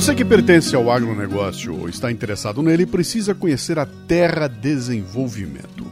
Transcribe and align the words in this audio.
Você 0.00 0.14
que 0.14 0.24
pertence 0.24 0.74
ao 0.74 0.90
agronegócio 0.90 1.78
ou 1.78 1.86
está 1.86 2.10
interessado 2.10 2.62
nele 2.62 2.86
precisa 2.86 3.34
conhecer 3.34 3.78
a 3.78 3.84
Terra 3.84 4.48
Desenvolvimento. 4.48 5.84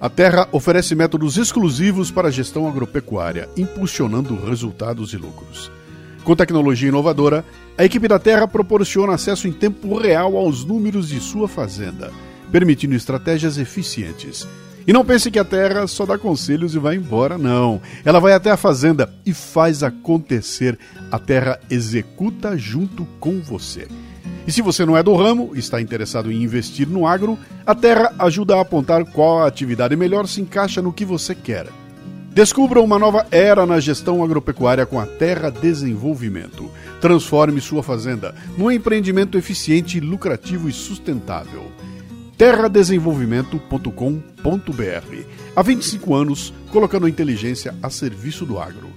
A 0.00 0.08
Terra 0.08 0.48
oferece 0.50 0.94
métodos 0.94 1.36
exclusivos 1.36 2.10
para 2.10 2.28
a 2.28 2.30
gestão 2.30 2.66
agropecuária, 2.66 3.50
impulsionando 3.58 4.34
resultados 4.34 5.12
e 5.12 5.18
lucros. 5.18 5.70
Com 6.24 6.34
tecnologia 6.34 6.88
inovadora, 6.88 7.44
a 7.76 7.84
equipe 7.84 8.08
da 8.08 8.18
Terra 8.18 8.48
proporciona 8.48 9.12
acesso 9.12 9.46
em 9.46 9.52
tempo 9.52 9.94
real 9.94 10.38
aos 10.38 10.64
números 10.64 11.10
de 11.10 11.20
sua 11.20 11.46
fazenda, 11.46 12.10
permitindo 12.50 12.94
estratégias 12.94 13.58
eficientes. 13.58 14.48
E 14.86 14.92
não 14.92 15.04
pense 15.04 15.30
que 15.30 15.38
a 15.38 15.44
Terra 15.44 15.86
só 15.86 16.06
dá 16.06 16.18
conselhos 16.18 16.74
e 16.74 16.78
vai 16.78 16.96
embora, 16.96 17.36
não. 17.36 17.80
Ela 18.04 18.18
vai 18.18 18.32
até 18.32 18.50
a 18.50 18.56
fazenda 18.56 19.12
e 19.24 19.32
faz 19.32 19.82
acontecer. 19.82 20.78
A 21.10 21.18
Terra 21.18 21.60
executa 21.70 22.56
junto 22.56 23.04
com 23.18 23.40
você. 23.40 23.86
E 24.46 24.52
se 24.52 24.62
você 24.62 24.84
não 24.84 24.96
é 24.96 25.02
do 25.02 25.14
ramo 25.14 25.52
e 25.54 25.58
está 25.58 25.80
interessado 25.80 26.32
em 26.32 26.42
investir 26.42 26.88
no 26.88 27.06
agro, 27.06 27.38
a 27.66 27.74
Terra 27.74 28.12
ajuda 28.18 28.56
a 28.56 28.62
apontar 28.62 29.04
qual 29.04 29.44
atividade 29.44 29.94
melhor 29.94 30.26
se 30.26 30.40
encaixa 30.40 30.80
no 30.80 30.92
que 30.92 31.04
você 31.04 31.34
quer. 31.34 31.66
Descubra 32.32 32.80
uma 32.80 32.98
nova 32.98 33.26
era 33.30 33.66
na 33.66 33.80
gestão 33.80 34.22
agropecuária 34.22 34.86
com 34.86 35.00
a 35.00 35.06
Terra 35.06 35.50
Desenvolvimento. 35.50 36.70
Transforme 37.00 37.60
sua 37.60 37.82
fazenda 37.82 38.34
num 38.56 38.70
empreendimento 38.70 39.36
eficiente, 39.36 39.98
lucrativo 39.98 40.68
e 40.68 40.72
sustentável. 40.72 41.70
terradesenvolvimento.com.br. 42.40 45.24
Há 45.54 45.62
25 45.62 46.14
anos, 46.14 46.54
colocando 46.72 47.04
a 47.04 47.10
inteligência 47.10 47.74
a 47.82 47.90
serviço 47.90 48.46
do 48.46 48.58
agro. 48.58 48.88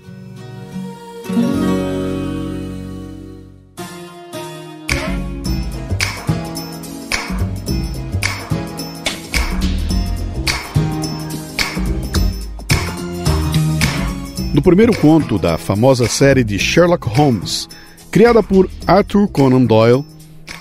No 14.54 14.62
primeiro 14.62 14.98
conto 14.98 15.38
da 15.38 15.58
famosa 15.58 16.08
série 16.08 16.46
de 16.46 16.58
Sherlock 16.58 17.06
Holmes, 17.10 17.68
criada 18.10 18.42
por 18.42 18.70
Arthur 18.88 19.28
Conan 19.28 19.66
Doyle, 19.66 20.06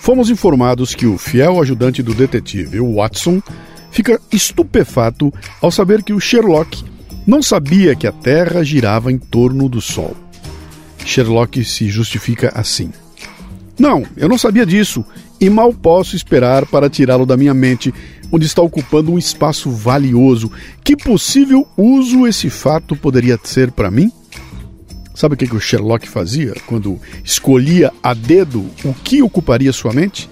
fomos 0.02 0.28
informados 0.30 0.96
que 0.96 1.06
o 1.06 1.16
fiel 1.16 1.62
ajudante 1.62 2.02
do 2.02 2.12
detetive, 2.12 2.80
Watson, 2.80 3.40
fica 3.92 4.20
estupefato 4.32 5.32
ao 5.60 5.70
saber 5.70 6.02
que 6.02 6.12
o 6.12 6.18
Sherlock 6.18 6.84
não 7.24 7.40
sabia 7.40 7.94
que 7.94 8.08
a 8.08 8.10
Terra 8.10 8.64
girava 8.64 9.12
em 9.12 9.16
torno 9.16 9.68
do 9.68 9.80
Sol. 9.80 10.16
Sherlock 11.06 11.64
se 11.64 11.88
justifica 11.88 12.50
assim: 12.52 12.90
Não, 13.78 14.04
eu 14.16 14.28
não 14.28 14.36
sabia 14.36 14.66
disso 14.66 15.04
e 15.40 15.48
mal 15.48 15.72
posso 15.72 16.16
esperar 16.16 16.66
para 16.66 16.90
tirá-lo 16.90 17.24
da 17.24 17.36
minha 17.36 17.54
mente, 17.54 17.94
onde 18.32 18.44
está 18.44 18.60
ocupando 18.60 19.12
um 19.12 19.18
espaço 19.18 19.70
valioso. 19.70 20.50
Que 20.82 20.96
possível 20.96 21.64
uso 21.76 22.26
esse 22.26 22.50
fato 22.50 22.96
poderia 22.96 23.38
ser 23.44 23.70
para 23.70 23.88
mim? 23.88 24.10
Sabe 25.14 25.34
o 25.34 25.36
que, 25.36 25.46
que 25.46 25.56
o 25.56 25.60
Sherlock 25.60 26.08
fazia 26.08 26.54
quando 26.66 26.98
escolhia 27.22 27.92
a 28.02 28.14
dedo 28.14 28.66
o 28.84 28.94
que 28.94 29.22
ocuparia 29.22 29.72
sua 29.72 29.92
mente? 29.92 30.28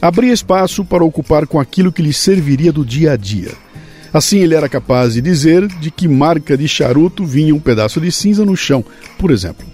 Abria 0.00 0.32
espaço 0.32 0.84
para 0.84 1.04
ocupar 1.04 1.46
com 1.46 1.60
aquilo 1.60 1.92
que 1.92 2.02
lhe 2.02 2.12
serviria 2.12 2.72
do 2.72 2.84
dia 2.84 3.12
a 3.12 3.16
dia. 3.16 3.52
Assim 4.12 4.38
ele 4.38 4.54
era 4.54 4.68
capaz 4.68 5.14
de 5.14 5.20
dizer 5.20 5.66
de 5.66 5.90
que 5.90 6.06
marca 6.06 6.56
de 6.56 6.68
charuto 6.68 7.24
vinha 7.24 7.54
um 7.54 7.58
pedaço 7.58 8.00
de 8.00 8.12
cinza 8.12 8.44
no 8.44 8.56
chão, 8.56 8.84
por 9.18 9.30
exemplo. 9.30 9.66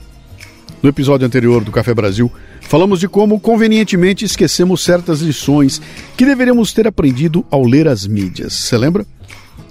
No 0.82 0.88
episódio 0.88 1.26
anterior 1.26 1.62
do 1.62 1.70
Café 1.70 1.92
Brasil, 1.92 2.32
falamos 2.62 3.00
de 3.00 3.06
como 3.06 3.38
convenientemente 3.38 4.24
esquecemos 4.24 4.82
certas 4.82 5.20
lições 5.20 5.80
que 6.16 6.24
deveríamos 6.24 6.72
ter 6.72 6.86
aprendido 6.86 7.44
ao 7.50 7.66
ler 7.66 7.86
as 7.86 8.06
mídias. 8.06 8.54
Você 8.54 8.78
lembra? 8.78 9.04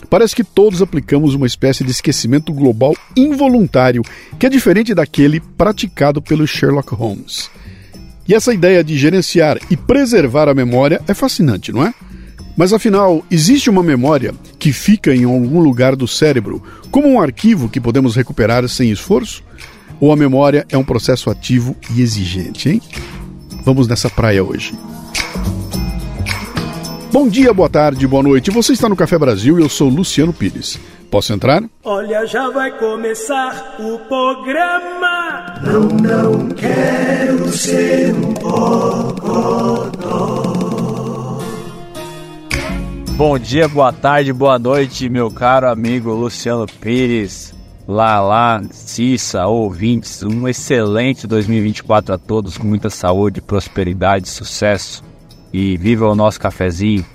Parece 0.10 0.36
que 0.36 0.44
todos 0.44 0.82
aplicamos 0.82 1.36
uma 1.36 1.46
espécie 1.46 1.84
de 1.84 1.92
esquecimento 1.92 2.52
global 2.52 2.96
involuntário, 3.16 4.02
que 4.40 4.46
é 4.46 4.50
diferente 4.50 4.94
daquele 4.94 5.40
praticado 5.40 6.22
pelo 6.22 6.48
Sherlock 6.48 6.94
Holmes. 6.96 7.50
E 8.28 8.34
essa 8.34 8.54
ideia 8.54 8.84
de 8.84 8.98
gerenciar 8.98 9.60
e 9.70 9.78
preservar 9.78 10.50
a 10.50 10.54
memória 10.54 11.02
é 11.08 11.14
fascinante, 11.14 11.72
não 11.72 11.84
é? 11.84 11.94
Mas 12.58 12.74
afinal, 12.74 13.24
existe 13.32 13.70
uma 13.70 13.82
memória 13.82 14.34
que 14.58 14.74
fica 14.74 15.16
em 15.16 15.24
algum 15.24 15.62
lugar 15.62 15.96
do 15.96 16.08
cérebro, 16.08 16.62
como 16.92 17.08
um 17.08 17.22
arquivo 17.22 17.70
que 17.70 17.80
podemos 17.80 18.16
recuperar 18.16 18.68
sem 18.68 18.92
esforço? 18.92 19.44
Ou 20.00 20.12
a 20.12 20.16
memória 20.16 20.66
é 20.70 20.78
um 20.78 20.84
processo 20.84 21.30
ativo 21.30 21.76
e 21.96 22.02
exigente, 22.02 22.70
hein? 22.70 22.82
Vamos 23.64 23.88
nessa 23.88 24.10
praia 24.10 24.44
hoje. 24.44 24.74
Bom 27.12 27.28
dia, 27.28 27.52
boa 27.52 27.68
tarde, 27.68 28.06
boa 28.06 28.22
noite. 28.22 28.52
Você 28.52 28.74
está 28.74 28.88
no 28.88 28.96
Café 28.96 29.18
Brasil 29.18 29.58
e 29.58 29.64
eu 29.64 29.70
sou 29.70 29.90
Luciano 29.90 30.32
Pires. 30.32 30.80
Posso 31.10 31.34
entrar? 31.34 31.64
Olha, 31.84 32.24
já 32.28 32.52
vai 32.52 32.70
começar 32.78 33.78
o 33.80 33.98
programa. 34.08 35.56
Não, 35.64 35.82
não 35.88 36.50
quero 36.50 37.50
ser 37.50 38.14
um 38.14 38.36
bocodó. 38.36 39.80
Bom 43.14 43.40
dia, 43.40 43.68
boa 43.68 43.92
tarde, 43.92 44.32
boa 44.32 44.60
noite, 44.60 45.10
meu 45.10 45.32
caro 45.32 45.68
amigo 45.68 46.12
Luciano 46.14 46.68
Pires. 46.80 47.56
Lá, 47.88 48.22
lá, 48.22 48.62
Cissa, 48.70 49.48
ouvintes, 49.48 50.22
um 50.22 50.48
excelente 50.48 51.26
2024 51.26 52.14
a 52.14 52.20
todos, 52.20 52.56
com 52.56 52.68
muita 52.68 52.92
saúde, 52.92 53.42
prosperidade, 53.42 54.30
sucesso 54.30 55.09
e 55.54 55.78
viva 55.78 56.08
o 56.08 56.16
nosso 56.16 56.40
cafezinho. 56.40 57.06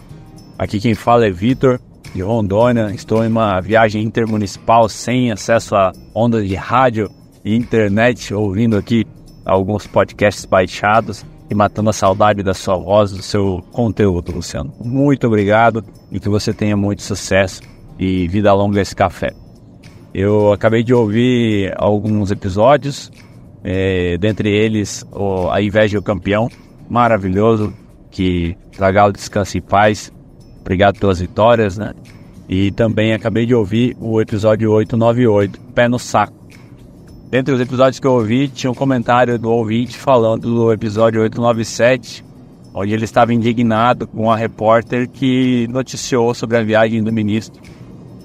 Aqui 0.58 0.80
quem 0.80 0.94
fala 0.94 1.26
é 1.26 1.30
Vitor, 1.30 1.80
de 2.14 2.22
Rondônia. 2.22 2.90
Estou 2.94 3.24
em 3.24 3.28
uma 3.28 3.60
viagem 3.60 4.02
intermunicipal 4.02 4.88
sem 4.88 5.32
acesso 5.32 5.74
a 5.74 5.92
ondas 6.14 6.46
de 6.48 6.54
rádio 6.54 7.10
e 7.44 7.54
internet, 7.56 8.32
ouvindo 8.32 8.76
aqui 8.76 9.04
alguns 9.44 9.86
podcasts 9.86 10.46
baixados 10.46 11.24
e 11.50 11.54
matando 11.54 11.90
a 11.90 11.92
saudade 11.92 12.42
da 12.42 12.54
sua 12.54 12.76
voz, 12.76 13.10
do 13.10 13.22
seu 13.22 13.62
conteúdo, 13.72 14.32
Luciano. 14.32 14.72
Muito 14.82 15.26
obrigado 15.26 15.84
e 16.10 16.18
que 16.18 16.28
você 16.28 16.54
tenha 16.54 16.76
muito 16.76 17.02
sucesso 17.02 17.60
e 17.98 18.26
vida 18.28 18.52
longa 18.54 18.80
esse 18.80 18.94
café. 18.94 19.32
Eu 20.14 20.52
acabei 20.52 20.82
de 20.82 20.94
ouvir 20.94 21.74
alguns 21.76 22.30
episódios, 22.30 23.10
é, 23.62 24.16
dentre 24.18 24.48
eles 24.48 25.04
o 25.12 25.50
A 25.50 25.60
Inveja 25.60 25.96
e 25.96 25.98
o 25.98 26.02
Campeão, 26.02 26.48
maravilhoso, 26.88 27.74
que 28.14 28.56
Zagallo 28.76 29.12
descanse 29.12 29.58
em 29.58 29.60
paz, 29.60 30.12
obrigado 30.60 30.98
pelas 30.98 31.20
vitórias, 31.20 31.76
né? 31.76 31.92
E 32.48 32.70
também 32.70 33.12
acabei 33.12 33.44
de 33.44 33.54
ouvir 33.54 33.96
o 34.00 34.20
episódio 34.20 34.70
898, 34.70 35.60
Pé 35.74 35.88
no 35.88 35.98
Saco. 35.98 36.32
Dentre 37.30 37.52
os 37.52 37.60
episódios 37.60 37.98
que 37.98 38.06
eu 38.06 38.12
ouvi, 38.12 38.48
tinha 38.48 38.70
um 38.70 38.74
comentário 38.74 39.38
do 39.38 39.50
ouvinte 39.50 39.98
falando 39.98 40.42
do 40.42 40.72
episódio 40.72 41.20
897, 41.22 42.24
onde 42.72 42.92
ele 42.92 43.04
estava 43.04 43.34
indignado 43.34 44.06
com 44.06 44.30
a 44.30 44.36
repórter 44.36 45.08
que 45.08 45.66
noticiou 45.68 46.32
sobre 46.32 46.56
a 46.56 46.62
viagem 46.62 47.02
do 47.02 47.12
ministro 47.12 47.60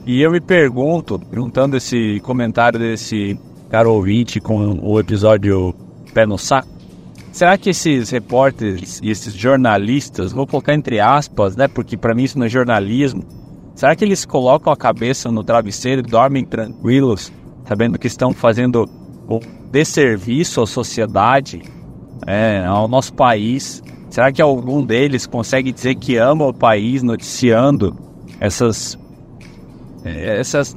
e 0.05 0.21
eu 0.23 0.31
me 0.31 0.41
pergunto, 0.41 1.19
perguntando 1.19 1.77
esse 1.77 2.19
comentário 2.21 2.79
desse 2.79 3.39
cara 3.69 3.87
ouvinte 3.87 4.39
com 4.39 4.79
o 4.81 4.99
episódio 4.99 5.75
Pé 6.15 6.25
no 6.25 6.35
Saco, 6.35 6.67
será 7.31 7.57
que 7.57 7.69
esses 7.69 8.09
repórteres 8.09 8.99
e 9.03 9.09
esses 9.09 9.33
jornalistas, 9.33 10.31
vou 10.31 10.47
colocar 10.47 10.73
entre 10.73 10.99
aspas, 10.99 11.55
né, 11.55 11.67
porque 11.67 11.97
para 11.97 12.13
mim 12.13 12.23
isso 12.23 12.37
não 12.37 12.45
é 12.45 12.49
jornalismo, 12.49 13.23
será 13.75 13.95
que 13.95 14.03
eles 14.03 14.25
colocam 14.25 14.71
a 14.71 14.77
cabeça 14.77 15.31
no 15.31 15.43
travesseiro 15.43 16.01
e 16.01 16.09
dormem 16.09 16.45
tranquilos, 16.45 17.31
sabendo 17.65 17.99
que 17.99 18.07
estão 18.07 18.33
fazendo 18.33 18.89
um 19.29 19.39
desserviço 19.71 20.61
à 20.61 20.67
sociedade, 20.67 21.61
é, 22.25 22.65
ao 22.65 22.87
nosso 22.87 23.13
país? 23.13 23.83
Será 24.09 24.31
que 24.31 24.41
algum 24.41 24.83
deles 24.83 25.27
consegue 25.27 25.71
dizer 25.71 25.95
que 25.95 26.17
ama 26.17 26.47
o 26.47 26.53
país 26.53 27.03
noticiando 27.03 27.95
essas 28.39 28.97
essas, 30.03 30.75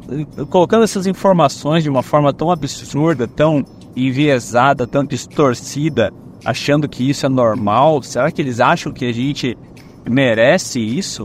colocando 0.51 0.83
essas 0.83 1.07
informações 1.07 1.83
de 1.83 1.89
uma 1.89 2.03
forma 2.03 2.33
tão 2.33 2.51
absurda, 2.51 3.27
tão 3.29 3.65
enviesada, 3.95 4.87
tão 4.87 5.05
distorcida, 5.05 6.13
achando 6.45 6.89
que 6.89 7.09
isso 7.09 7.27
é 7.27 7.29
normal? 7.29 8.03
Será 8.03 8.31
que 8.31 8.41
eles 8.41 8.61
acham 8.61 8.93
que 8.93 9.05
a 9.05 9.13
gente 9.13 9.57
merece 10.09 10.81
isso? 10.81 11.25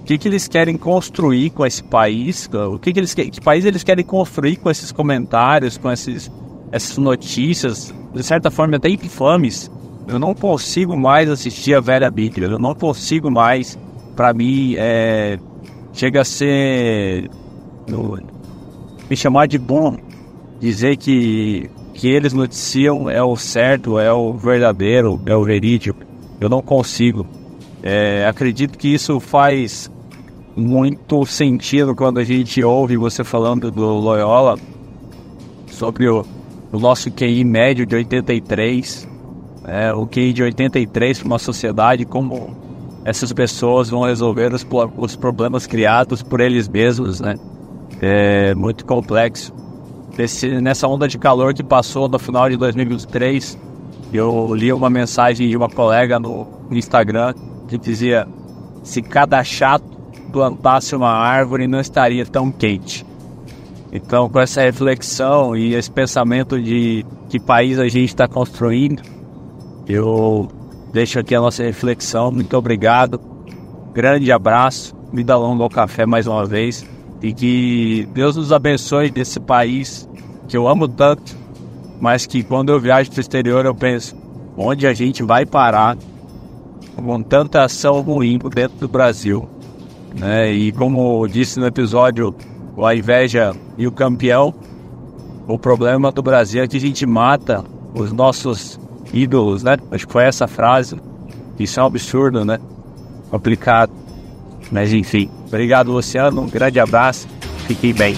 O 0.00 0.04
que, 0.04 0.18
que 0.18 0.28
eles 0.28 0.48
querem 0.48 0.76
construir 0.76 1.50
com 1.50 1.64
esse 1.64 1.82
país? 1.82 2.48
O 2.52 2.78
que, 2.78 2.92
que 2.92 2.98
eles 2.98 3.14
que 3.14 3.40
país 3.40 3.64
eles 3.64 3.84
querem 3.84 4.04
construir 4.04 4.56
com 4.56 4.70
esses 4.70 4.90
comentários, 4.90 5.78
com 5.78 5.90
esses, 5.90 6.30
essas 6.72 6.98
notícias, 6.98 7.94
de 8.12 8.22
certa 8.22 8.50
forma 8.50 8.76
até 8.76 8.88
infames? 8.88 9.70
Eu 10.08 10.18
não 10.18 10.34
consigo 10.34 10.96
mais 10.96 11.30
assistir 11.30 11.74
a 11.74 11.80
velha 11.80 12.10
Bíblia, 12.10 12.48
eu 12.48 12.58
não 12.58 12.74
consigo 12.74 13.30
mais, 13.30 13.78
para 14.16 14.34
mim, 14.34 14.74
é, 14.76 15.38
chega 15.92 16.22
a 16.22 16.24
ser 16.24 17.30
no, 17.86 18.18
me 19.08 19.16
chamar 19.16 19.46
de 19.46 19.58
bom, 19.58 19.96
dizer 20.60 20.96
que, 20.96 21.70
que 22.00 22.08
eles 22.08 22.32
noticiam 22.32 23.10
é 23.10 23.22
o 23.22 23.36
certo, 23.36 23.98
é 23.98 24.10
o 24.10 24.32
verdadeiro, 24.32 25.20
é 25.26 25.36
o 25.36 25.44
verídico. 25.44 26.00
Eu 26.40 26.48
não 26.48 26.62
consigo. 26.62 27.26
É, 27.82 28.26
acredito 28.26 28.78
que 28.78 28.88
isso 28.88 29.20
faz 29.20 29.90
muito 30.56 31.26
sentido 31.26 31.94
quando 31.94 32.16
a 32.16 32.24
gente 32.24 32.64
ouve 32.64 32.96
você 32.96 33.22
falando 33.22 33.70
do 33.70 33.84
Loyola 33.84 34.58
sobre 35.66 36.08
o, 36.08 36.24
o 36.72 36.78
nosso 36.78 37.10
QI 37.10 37.44
médio 37.44 37.84
de 37.84 37.94
83, 37.94 39.06
é, 39.66 39.92
o 39.92 40.06
QI 40.06 40.32
de 40.32 40.42
83 40.42 41.18
para 41.18 41.26
uma 41.26 41.38
sociedade, 41.38 42.06
como 42.06 42.56
essas 43.04 43.30
pessoas 43.30 43.90
vão 43.90 44.04
resolver 44.04 44.54
os, 44.54 44.66
os 44.96 45.16
problemas 45.16 45.66
criados 45.66 46.22
por 46.22 46.40
eles 46.40 46.66
mesmos, 46.66 47.20
né? 47.20 47.34
É 48.00 48.54
muito 48.54 48.86
complexo. 48.86 49.52
Desse, 50.16 50.60
nessa 50.60 50.86
onda 50.86 51.06
de 51.06 51.18
calor 51.18 51.54
que 51.54 51.62
passou 51.62 52.08
no 52.08 52.18
final 52.18 52.48
de 52.50 52.56
2023, 52.56 53.58
eu 54.12 54.54
li 54.54 54.72
uma 54.72 54.90
mensagem 54.90 55.48
de 55.48 55.56
uma 55.56 55.68
colega 55.68 56.18
no 56.18 56.46
Instagram 56.70 57.34
que 57.68 57.78
dizia: 57.78 58.26
se 58.82 59.00
cada 59.00 59.42
chato 59.44 59.84
plantasse 60.32 60.94
uma 60.94 61.10
árvore, 61.10 61.66
não 61.66 61.80
estaria 61.80 62.24
tão 62.26 62.50
quente. 62.50 63.06
Então, 63.92 64.28
com 64.28 64.38
essa 64.38 64.62
reflexão 64.62 65.56
e 65.56 65.74
esse 65.74 65.90
pensamento 65.90 66.60
de 66.60 67.04
que 67.28 67.40
país 67.40 67.78
a 67.78 67.88
gente 67.88 68.08
está 68.08 68.28
construindo, 68.28 69.02
eu 69.88 70.48
deixo 70.92 71.18
aqui 71.18 71.34
a 71.34 71.40
nossa 71.40 71.62
reflexão. 71.62 72.30
Muito 72.30 72.56
obrigado. 72.56 73.20
Grande 73.92 74.30
abraço. 74.30 74.94
Vida 75.12 75.36
longa 75.36 75.64
ao 75.64 75.70
café 75.70 76.06
mais 76.06 76.28
uma 76.28 76.46
vez. 76.46 76.86
E 77.22 77.32
que 77.32 78.08
Deus 78.12 78.36
nos 78.36 78.52
abençoe 78.52 79.10
desse 79.10 79.38
país 79.38 80.08
que 80.48 80.56
eu 80.56 80.66
amo 80.66 80.88
tanto, 80.88 81.36
mas 82.00 82.26
que 82.26 82.42
quando 82.42 82.70
eu 82.70 82.80
viajo 82.80 83.10
para 83.10 83.18
o 83.18 83.20
exterior 83.20 83.64
eu 83.66 83.74
penso: 83.74 84.16
onde 84.56 84.86
a 84.86 84.94
gente 84.94 85.22
vai 85.22 85.44
parar 85.44 85.96
com 86.96 87.22
tanta 87.22 87.64
ação 87.64 88.00
ruim 88.00 88.38
dentro 88.54 88.78
do 88.78 88.88
Brasil? 88.88 89.48
Né? 90.18 90.52
E 90.52 90.72
como 90.72 91.26
disse 91.28 91.60
no 91.60 91.66
episódio 91.66 92.34
a 92.82 92.94
inveja 92.94 93.54
e 93.76 93.86
o 93.86 93.92
campeão, 93.92 94.54
o 95.46 95.58
problema 95.58 96.10
do 96.10 96.22
Brasil 96.22 96.62
é 96.62 96.68
que 96.68 96.76
a 96.76 96.80
gente 96.80 97.04
mata 97.04 97.64
os 97.94 98.12
nossos 98.12 98.80
ídolos, 99.12 99.62
né? 99.62 99.76
Acho 99.90 100.06
que 100.06 100.12
foi 100.12 100.24
essa 100.24 100.46
frase. 100.46 100.96
Isso 101.58 101.78
é 101.78 101.82
um 101.82 101.86
absurdo, 101.86 102.44
né? 102.44 102.58
Complicado. 103.30 103.92
Mas 104.70 104.92
enfim. 104.92 105.30
Obrigado, 105.46 105.90
Luciano. 105.90 106.42
Um 106.42 106.48
grande 106.48 106.78
abraço. 106.78 107.26
Fiquem 107.66 107.92
bem. 107.92 108.16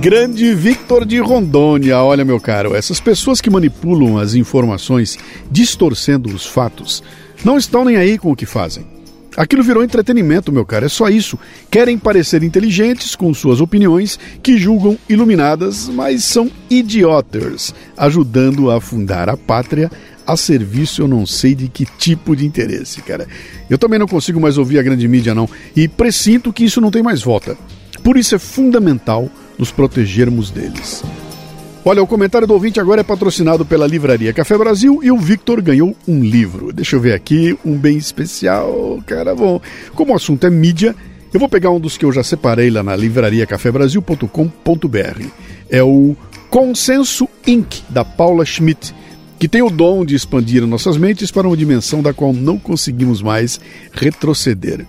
Grande 0.00 0.52
Victor 0.52 1.04
de 1.04 1.18
Rondônia, 1.18 1.98
olha 2.02 2.24
meu 2.24 2.40
caro, 2.40 2.74
essas 2.74 2.98
pessoas 2.98 3.40
que 3.40 3.48
manipulam 3.48 4.18
as 4.18 4.34
informações, 4.34 5.16
distorcendo 5.48 6.28
os 6.34 6.44
fatos, 6.44 7.04
não 7.44 7.56
estão 7.56 7.84
nem 7.84 7.96
aí 7.96 8.18
com 8.18 8.32
o 8.32 8.36
que 8.36 8.44
fazem. 8.44 8.84
Aquilo 9.36 9.62
virou 9.62 9.82
entretenimento, 9.82 10.52
meu 10.52 10.66
cara, 10.66 10.86
é 10.86 10.88
só 10.88 11.08
isso. 11.08 11.38
Querem 11.70 11.96
parecer 11.96 12.42
inteligentes 12.42 13.14
com 13.14 13.32
suas 13.32 13.60
opiniões 13.60 14.18
que 14.42 14.58
julgam 14.58 14.98
iluminadas, 15.08 15.88
mas 15.88 16.24
são 16.24 16.50
idiotas, 16.68 17.74
ajudando 17.96 18.70
a 18.70 18.76
afundar 18.76 19.30
a 19.30 19.36
pátria 19.36 19.90
a 20.26 20.36
serviço 20.36 21.02
eu 21.02 21.08
não 21.08 21.26
sei 21.26 21.54
de 21.54 21.68
que 21.68 21.84
tipo 21.84 22.36
de 22.36 22.46
interesse, 22.46 23.02
cara. 23.02 23.26
Eu 23.68 23.78
também 23.78 23.98
não 23.98 24.06
consigo 24.06 24.40
mais 24.40 24.58
ouvir 24.58 24.78
a 24.78 24.82
grande 24.82 25.06
mídia, 25.08 25.34
não, 25.34 25.48
e 25.74 25.88
presinto 25.88 26.52
que 26.52 26.64
isso 26.64 26.80
não 26.80 26.90
tem 26.90 27.02
mais 27.02 27.22
volta. 27.22 27.56
Por 28.02 28.16
isso 28.16 28.34
é 28.34 28.38
fundamental 28.38 29.28
nos 29.58 29.70
protegermos 29.70 30.50
deles. 30.50 31.02
Olha, 31.84 32.00
o 32.00 32.06
comentário 32.06 32.46
do 32.46 32.54
ouvinte 32.54 32.78
agora 32.78 33.00
é 33.00 33.04
patrocinado 33.04 33.66
pela 33.66 33.88
Livraria 33.88 34.32
Café 34.32 34.56
Brasil 34.56 35.00
e 35.02 35.10
o 35.10 35.18
Victor 35.18 35.60
ganhou 35.60 35.96
um 36.06 36.22
livro. 36.22 36.72
Deixa 36.72 36.94
eu 36.94 37.00
ver 37.00 37.12
aqui, 37.12 37.58
um 37.64 37.76
bem 37.76 37.96
especial, 37.96 39.02
cara. 39.04 39.34
Bom, 39.34 39.60
como 39.92 40.12
o 40.12 40.16
assunto 40.16 40.46
é 40.46 40.50
mídia, 40.50 40.94
eu 41.34 41.40
vou 41.40 41.48
pegar 41.48 41.70
um 41.70 41.80
dos 41.80 41.96
que 41.96 42.04
eu 42.04 42.12
já 42.12 42.22
separei 42.22 42.70
lá 42.70 42.84
na 42.84 42.94
livrariacafebrasil.com.br. 42.94 45.26
É 45.68 45.82
o 45.82 46.14
Consenso 46.48 47.28
Inc., 47.46 47.82
da 47.88 48.04
Paula 48.04 48.44
Schmidt, 48.44 48.94
que 49.42 49.48
tem 49.48 49.60
o 49.60 49.70
dom 49.70 50.04
de 50.04 50.14
expandir 50.14 50.64
nossas 50.68 50.96
mentes 50.96 51.32
para 51.32 51.48
uma 51.48 51.56
dimensão 51.56 52.00
da 52.00 52.14
qual 52.14 52.32
não 52.32 52.56
conseguimos 52.56 53.20
mais 53.20 53.58
retroceder. 53.92 54.86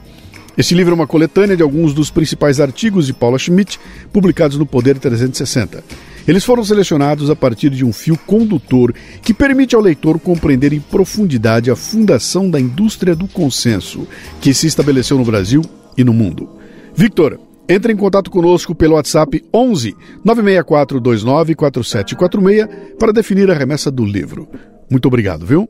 Esse 0.55 0.75
livro 0.75 0.91
é 0.91 0.93
uma 0.93 1.07
coletânea 1.07 1.57
de 1.57 1.63
alguns 1.63 1.91
dos 1.91 2.11
principais 2.11 2.59
artigos 2.59 3.07
de 3.07 3.13
Paula 3.13 3.39
Schmidt 3.39 3.79
publicados 4.11 4.55
no 4.55 4.63
Poder 4.63 4.99
360. 4.99 5.83
Eles 6.27 6.45
foram 6.45 6.63
selecionados 6.63 7.31
a 7.31 7.35
partir 7.35 7.71
de 7.71 7.83
um 7.83 7.91
fio 7.91 8.15
condutor 8.15 8.93
que 9.23 9.33
permite 9.33 9.73
ao 9.73 9.81
leitor 9.81 10.19
compreender 10.19 10.71
em 10.71 10.79
profundidade 10.79 11.71
a 11.71 11.75
fundação 11.75 12.47
da 12.47 12.59
indústria 12.59 13.15
do 13.15 13.27
consenso 13.27 14.07
que 14.39 14.53
se 14.53 14.67
estabeleceu 14.67 15.17
no 15.17 15.25
Brasil 15.25 15.63
e 15.97 16.03
no 16.03 16.13
mundo. 16.13 16.47
Victor, 16.93 17.39
entre 17.67 17.93
em 17.93 17.95
contato 17.95 18.29
conosco 18.29 18.75
pelo 18.75 18.95
WhatsApp 18.95 19.43
11 19.53 19.95
964 20.23 21.01
29 21.01 21.55
4746 21.55 22.95
para 22.97 23.13
definir 23.13 23.49
a 23.49 23.53
remessa 23.53 23.89
do 23.89 24.05
livro. 24.05 24.47
Muito 24.89 25.07
obrigado, 25.07 25.45
viu? 25.45 25.69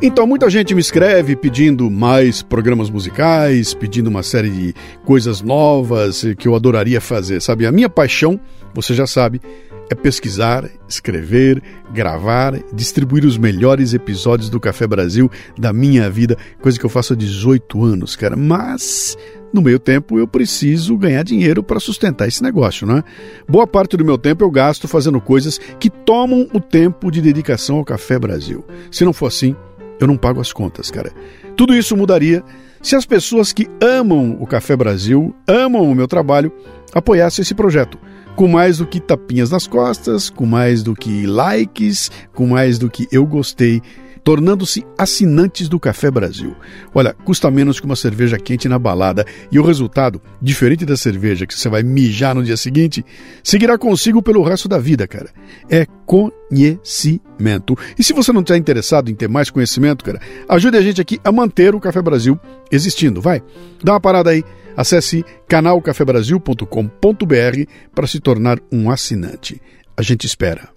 Então, 0.00 0.26
muita 0.26 0.48
gente 0.48 0.74
me 0.74 0.80
escreve 0.80 1.36
pedindo 1.36 1.90
mais 1.90 2.40
programas 2.40 2.88
musicais, 2.88 3.74
pedindo 3.74 4.08
uma 4.08 4.22
série 4.22 4.48
de 4.48 4.74
coisas 5.04 5.42
novas 5.42 6.24
que 6.38 6.48
eu 6.48 6.54
adoraria 6.54 7.00
fazer, 7.00 7.42
sabe? 7.42 7.66
A 7.66 7.70
minha 7.70 7.90
paixão, 7.90 8.40
você 8.74 8.94
já 8.94 9.06
sabe, 9.06 9.40
é 9.90 9.94
pesquisar, 9.94 10.68
escrever, 10.88 11.62
gravar, 11.92 12.58
distribuir 12.72 13.24
os 13.24 13.38
melhores 13.38 13.94
episódios 13.94 14.50
do 14.50 14.60
Café 14.60 14.86
Brasil 14.86 15.30
da 15.58 15.72
minha 15.72 16.10
vida, 16.10 16.36
coisa 16.60 16.78
que 16.78 16.84
eu 16.84 16.90
faço 16.90 17.12
há 17.12 17.16
18 17.16 17.84
anos, 17.84 18.14
cara. 18.14 18.36
Mas 18.36 19.16
no 19.52 19.62
meio 19.62 19.78
tempo 19.78 20.18
eu 20.18 20.28
preciso 20.28 20.96
ganhar 20.96 21.22
dinheiro 21.22 21.62
para 21.62 21.80
sustentar 21.80 22.28
esse 22.28 22.42
negócio, 22.42 22.86
né? 22.86 23.02
Boa 23.48 23.66
parte 23.66 23.96
do 23.96 24.04
meu 24.04 24.18
tempo 24.18 24.44
eu 24.44 24.50
gasto 24.50 24.86
fazendo 24.86 25.20
coisas 25.20 25.58
que 25.78 25.88
tomam 25.88 26.48
o 26.52 26.60
tempo 26.60 27.10
de 27.10 27.20
dedicação 27.20 27.76
ao 27.76 27.84
Café 27.84 28.18
Brasil. 28.18 28.64
Se 28.90 29.04
não 29.04 29.12
for 29.12 29.26
assim, 29.26 29.56
eu 29.98 30.06
não 30.06 30.16
pago 30.16 30.40
as 30.40 30.52
contas, 30.52 30.90
cara. 30.90 31.12
Tudo 31.56 31.74
isso 31.74 31.96
mudaria 31.96 32.44
se 32.80 32.94
as 32.94 33.04
pessoas 33.04 33.52
que 33.52 33.66
amam 33.82 34.36
o 34.40 34.46
Café 34.46 34.76
Brasil, 34.76 35.34
amam 35.46 35.90
o 35.90 35.94
meu 35.94 36.06
trabalho, 36.06 36.52
apoiassem 36.94 37.42
esse 37.42 37.54
projeto. 37.54 37.98
Com 38.38 38.46
mais 38.46 38.78
do 38.78 38.86
que 38.86 39.00
tapinhas 39.00 39.50
nas 39.50 39.66
costas, 39.66 40.30
com 40.30 40.46
mais 40.46 40.84
do 40.84 40.94
que 40.94 41.26
likes, 41.26 42.08
com 42.32 42.46
mais 42.46 42.78
do 42.78 42.88
que 42.88 43.08
eu 43.10 43.26
gostei 43.26 43.82
tornando-se 44.28 44.84
assinantes 44.98 45.70
do 45.70 45.80
Café 45.80 46.10
Brasil. 46.10 46.54
Olha, 46.94 47.14
custa 47.14 47.50
menos 47.50 47.80
que 47.80 47.86
uma 47.86 47.96
cerveja 47.96 48.36
quente 48.36 48.68
na 48.68 48.78
balada 48.78 49.24
e 49.50 49.58
o 49.58 49.62
resultado, 49.62 50.20
diferente 50.38 50.84
da 50.84 50.98
cerveja 50.98 51.46
que 51.46 51.58
você 51.58 51.66
vai 51.66 51.82
mijar 51.82 52.34
no 52.34 52.44
dia 52.44 52.58
seguinte, 52.58 53.02
seguirá 53.42 53.78
consigo 53.78 54.22
pelo 54.22 54.42
resto 54.42 54.68
da 54.68 54.78
vida, 54.78 55.08
cara. 55.08 55.30
É 55.70 55.86
conhecimento. 56.04 57.74
E 57.98 58.04
se 58.04 58.12
você 58.12 58.30
não 58.30 58.42
está 58.42 58.54
interessado 58.54 59.10
em 59.10 59.14
ter 59.14 59.30
mais 59.30 59.48
conhecimento, 59.48 60.04
cara, 60.04 60.20
ajude 60.46 60.76
a 60.76 60.82
gente 60.82 61.00
aqui 61.00 61.18
a 61.24 61.32
manter 61.32 61.74
o 61.74 61.80
Café 61.80 62.02
Brasil 62.02 62.38
existindo. 62.70 63.22
Vai, 63.22 63.42
dá 63.82 63.94
uma 63.94 64.00
parada 64.00 64.28
aí. 64.28 64.44
Acesse 64.76 65.24
canalcafebrasil.com.br 65.48 67.62
para 67.94 68.06
se 68.06 68.20
tornar 68.20 68.58
um 68.70 68.90
assinante. 68.90 69.58
A 69.96 70.02
gente 70.02 70.26
espera. 70.26 70.76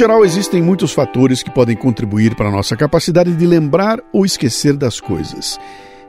Geral, 0.00 0.24
existem 0.24 0.62
muitos 0.62 0.94
fatores 0.94 1.42
que 1.42 1.50
podem 1.50 1.76
contribuir 1.76 2.34
para 2.34 2.48
a 2.48 2.50
nossa 2.50 2.74
capacidade 2.74 3.34
de 3.34 3.46
lembrar 3.46 4.00
ou 4.14 4.24
esquecer 4.24 4.74
das 4.74 4.98
coisas. 4.98 5.58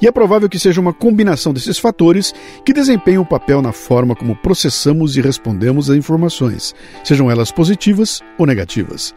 E 0.02 0.08
é 0.08 0.12
provável 0.14 0.48
que 0.48 0.58
seja 0.58 0.80
uma 0.80 0.94
combinação 0.94 1.52
desses 1.52 1.78
fatores 1.78 2.34
que 2.64 2.72
desempenham 2.72 3.24
um 3.24 3.26
papel 3.26 3.62
na 3.62 3.74
forma 3.74 4.16
como 4.16 4.34
processamos 4.34 5.18
e 5.18 5.22
respondemos 5.22 5.90
a 5.90 5.98
informações, 5.98 6.74
sejam 7.04 7.30
elas 7.30 7.52
positivas 7.52 8.22
ou 8.38 8.46
negativas. 8.46 9.14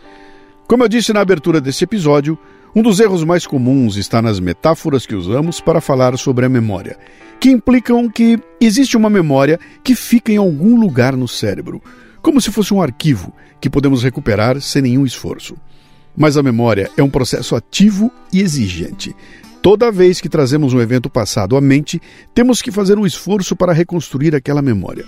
Como 0.67 0.83
eu 0.83 0.89
disse 0.89 1.13
na 1.13 1.21
abertura 1.21 1.61
desse 1.61 1.85
episódio, 1.85 2.37
um 2.75 2.83
dos 2.83 2.99
erros 2.99 3.23
mais 3.23 3.47
comuns 3.47 3.97
está 3.97 4.21
nas 4.21 4.41
metáforas 4.41 5.07
que 5.07 5.15
usamos 5.15 5.61
para 5.61 5.81
falar 5.81 6.19
sobre 6.19 6.47
a 6.47 6.49
memória, 6.49 6.99
que 7.39 7.49
implicam 7.49 8.11
que 8.11 8.41
existe 8.61 8.97
uma 8.97 9.09
memória 9.09 9.61
que 9.85 9.95
fica 9.95 10.33
em 10.33 10.37
algum 10.37 10.81
lugar 10.81 11.17
no 11.17 11.29
cérebro, 11.29 11.81
como 12.25 12.41
se 12.41 12.51
fosse 12.51 12.73
um 12.73 12.81
arquivo 12.81 13.35
que 13.61 13.69
podemos 13.69 14.03
recuperar 14.03 14.59
sem 14.59 14.81
nenhum 14.81 15.05
esforço. 15.05 15.55
Mas 16.17 16.39
a 16.39 16.43
memória 16.43 16.91
é 16.97 17.03
um 17.03 17.11
processo 17.11 17.55
ativo 17.55 18.11
e 18.33 18.41
exigente. 18.41 19.15
Toda 19.61 19.93
vez 19.93 20.23
que 20.23 20.29
trazemos 20.29 20.73
um 20.73 20.81
evento 20.81 21.11
passado 21.11 21.55
à 21.55 21.61
mente, 21.61 22.01
temos 22.35 22.63
que 22.63 22.73
fazer 22.73 22.99
um 22.99 23.05
esforço 23.05 23.55
para 23.55 23.75
reconstruir 23.75 24.35
aquela 24.35 24.63
memória. 24.63 25.05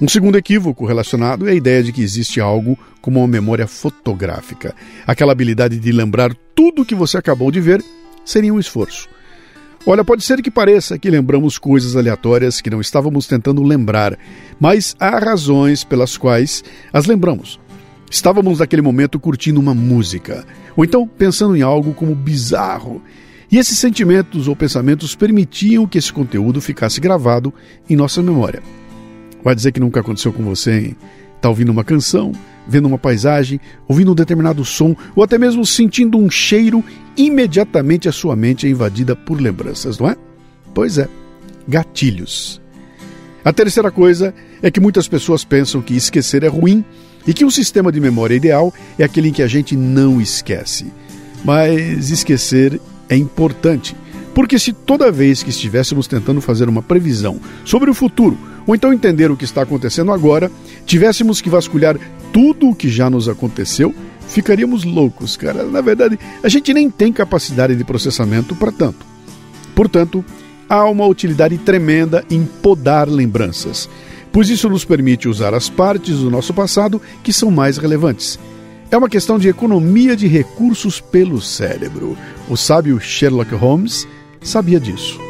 Um 0.00 0.08
segundo 0.08 0.38
equívoco 0.38 0.86
relacionado 0.86 1.46
é 1.46 1.52
a 1.52 1.54
ideia 1.54 1.82
de 1.82 1.92
que 1.92 2.00
existe 2.00 2.40
algo 2.40 2.78
como 3.02 3.20
uma 3.20 3.28
memória 3.28 3.66
fotográfica. 3.66 4.74
Aquela 5.06 5.32
habilidade 5.32 5.78
de 5.78 5.92
lembrar 5.92 6.34
tudo 6.54 6.82
o 6.82 6.86
que 6.86 6.94
você 6.94 7.18
acabou 7.18 7.50
de 7.50 7.60
ver 7.60 7.84
seria 8.24 8.54
um 8.54 8.58
esforço. 8.58 9.10
Olha, 9.86 10.04
pode 10.04 10.22
ser 10.22 10.42
que 10.42 10.50
pareça 10.50 10.98
que 10.98 11.10
lembramos 11.10 11.58
coisas 11.58 11.96
aleatórias 11.96 12.60
que 12.60 12.68
não 12.68 12.80
estávamos 12.80 13.26
tentando 13.26 13.62
lembrar, 13.62 14.18
mas 14.60 14.94
há 15.00 15.18
razões 15.18 15.84
pelas 15.84 16.16
quais 16.16 16.62
as 16.92 17.06
lembramos. 17.06 17.58
Estávamos 18.10 18.58
naquele 18.58 18.82
momento 18.82 19.20
curtindo 19.20 19.60
uma 19.60 19.74
música, 19.74 20.44
ou 20.76 20.84
então 20.84 21.06
pensando 21.06 21.56
em 21.56 21.62
algo 21.62 21.94
como 21.94 22.14
bizarro 22.14 23.02
e 23.50 23.56
esses 23.56 23.78
sentimentos 23.78 24.46
ou 24.46 24.54
pensamentos 24.54 25.14
permitiam 25.14 25.86
que 25.86 25.96
esse 25.96 26.12
conteúdo 26.12 26.60
ficasse 26.60 27.00
gravado 27.00 27.52
em 27.88 27.96
nossa 27.96 28.22
memória. 28.22 28.62
Vai 29.42 29.54
dizer 29.54 29.72
que 29.72 29.80
nunca 29.80 30.00
aconteceu 30.00 30.32
com 30.32 30.42
você, 30.42 30.78
hein? 30.78 30.96
Tá 31.40 31.48
ouvindo 31.48 31.72
uma 31.72 31.84
canção, 31.84 32.32
vendo 32.68 32.86
uma 32.86 32.98
paisagem, 32.98 33.58
ouvindo 33.88 34.12
um 34.12 34.14
determinado 34.14 34.64
som 34.64 34.94
ou 35.16 35.24
até 35.24 35.38
mesmo 35.38 35.64
sentindo 35.64 36.18
um 36.18 36.30
cheiro, 36.30 36.84
imediatamente 37.16 38.08
a 38.08 38.12
sua 38.12 38.36
mente 38.36 38.66
é 38.66 38.70
invadida 38.70 39.16
por 39.16 39.40
lembranças, 39.40 39.98
não 39.98 40.08
é? 40.08 40.16
Pois 40.74 40.98
é, 40.98 41.08
gatilhos. 41.66 42.60
A 43.44 43.52
terceira 43.52 43.90
coisa 43.90 44.34
é 44.62 44.70
que 44.70 44.80
muitas 44.80 45.08
pessoas 45.08 45.44
pensam 45.44 45.80
que 45.80 45.96
esquecer 45.96 46.42
é 46.42 46.48
ruim 46.48 46.84
e 47.26 47.32
que 47.32 47.44
um 47.44 47.50
sistema 47.50 47.90
de 47.90 48.00
memória 48.00 48.34
ideal 48.34 48.72
é 48.98 49.04
aquele 49.04 49.28
em 49.28 49.32
que 49.32 49.42
a 49.42 49.46
gente 49.46 49.74
não 49.74 50.20
esquece. 50.20 50.92
Mas 51.44 52.10
esquecer 52.10 52.80
é 53.08 53.16
importante, 53.16 53.96
porque 54.34 54.58
se 54.58 54.72
toda 54.72 55.10
vez 55.10 55.42
que 55.42 55.50
estivéssemos 55.50 56.06
tentando 56.06 56.40
fazer 56.40 56.68
uma 56.68 56.82
previsão 56.82 57.40
sobre 57.64 57.90
o 57.90 57.94
futuro, 57.94 58.36
ou 58.66 58.74
então 58.74 58.92
entender 58.92 59.30
o 59.30 59.36
que 59.36 59.44
está 59.44 59.62
acontecendo 59.62 60.12
agora, 60.12 60.50
tivéssemos 60.84 61.40
que 61.40 61.48
vasculhar 61.48 61.98
tudo 62.32 62.68
o 62.68 62.74
que 62.74 62.88
já 62.88 63.08
nos 63.08 63.28
aconteceu, 63.28 63.94
ficaríamos 64.28 64.84
loucos, 64.84 65.36
cara. 65.36 65.64
Na 65.64 65.80
verdade, 65.80 66.18
a 66.42 66.48
gente 66.48 66.72
nem 66.72 66.90
tem 66.90 67.12
capacidade 67.12 67.74
de 67.74 67.84
processamento 67.84 68.54
para 68.54 68.72
tanto. 68.72 69.06
Portanto, 69.74 70.24
há 70.68 70.84
uma 70.84 71.06
utilidade 71.06 71.56
tremenda 71.58 72.24
em 72.30 72.44
podar 72.44 73.08
lembranças, 73.08 73.88
pois 74.32 74.48
isso 74.48 74.68
nos 74.68 74.84
permite 74.84 75.28
usar 75.28 75.54
as 75.54 75.68
partes 75.68 76.18
do 76.18 76.30
nosso 76.30 76.52
passado 76.52 77.00
que 77.22 77.32
são 77.32 77.50
mais 77.50 77.78
relevantes 77.78 78.38
é 78.90 78.96
uma 78.96 79.08
questão 79.08 79.38
de 79.38 79.48
economia 79.48 80.16
de 80.16 80.26
recursos 80.26 81.00
pelo 81.00 81.40
cérebro. 81.40 82.16
O 82.48 82.56
sábio 82.56 82.98
Sherlock 83.00 83.54
Holmes 83.54 84.08
sabia 84.40 84.80
disso. 84.80 85.27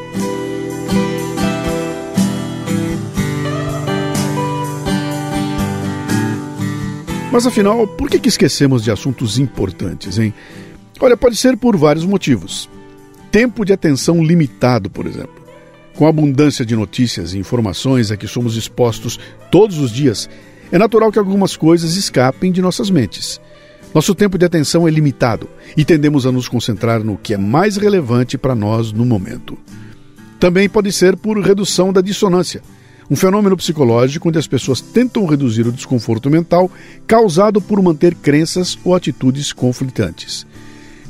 Mas 7.38 7.46
afinal, 7.46 7.86
por 7.86 8.10
que, 8.10 8.18
que 8.18 8.28
esquecemos 8.28 8.82
de 8.82 8.90
assuntos 8.90 9.38
importantes, 9.38 10.18
hein? 10.18 10.34
Olha, 10.98 11.16
pode 11.16 11.36
ser 11.36 11.56
por 11.56 11.76
vários 11.76 12.04
motivos. 12.04 12.68
Tempo 13.30 13.64
de 13.64 13.72
atenção 13.72 14.24
limitado, 14.24 14.90
por 14.90 15.06
exemplo. 15.06 15.40
Com 15.94 16.04
a 16.04 16.08
abundância 16.08 16.66
de 16.66 16.74
notícias 16.74 17.34
e 17.34 17.38
informações 17.38 18.10
a 18.10 18.16
que 18.16 18.26
somos 18.26 18.56
expostos 18.56 19.20
todos 19.52 19.78
os 19.78 19.92
dias, 19.92 20.28
é 20.72 20.78
natural 20.78 21.12
que 21.12 21.18
algumas 21.20 21.56
coisas 21.56 21.94
escapem 21.94 22.50
de 22.50 22.60
nossas 22.60 22.90
mentes. 22.90 23.40
Nosso 23.94 24.16
tempo 24.16 24.36
de 24.36 24.44
atenção 24.44 24.88
é 24.88 24.90
limitado 24.90 25.48
e 25.76 25.84
tendemos 25.84 26.26
a 26.26 26.32
nos 26.32 26.48
concentrar 26.48 27.04
no 27.04 27.16
que 27.16 27.34
é 27.34 27.38
mais 27.38 27.76
relevante 27.76 28.36
para 28.36 28.56
nós 28.56 28.90
no 28.90 29.06
momento. 29.06 29.56
Também 30.40 30.68
pode 30.68 30.90
ser 30.90 31.16
por 31.16 31.38
redução 31.38 31.92
da 31.92 32.00
dissonância, 32.00 32.60
um 33.10 33.16
fenômeno 33.16 33.56
psicológico 33.56 34.28
onde 34.28 34.38
as 34.38 34.46
pessoas 34.46 34.80
tentam 34.80 35.26
reduzir 35.26 35.66
o 35.66 35.72
desconforto 35.72 36.30
mental 36.30 36.70
causado 37.06 37.60
por 37.60 37.80
manter 37.82 38.14
crenças 38.14 38.78
ou 38.84 38.94
atitudes 38.94 39.52
conflitantes. 39.52 40.46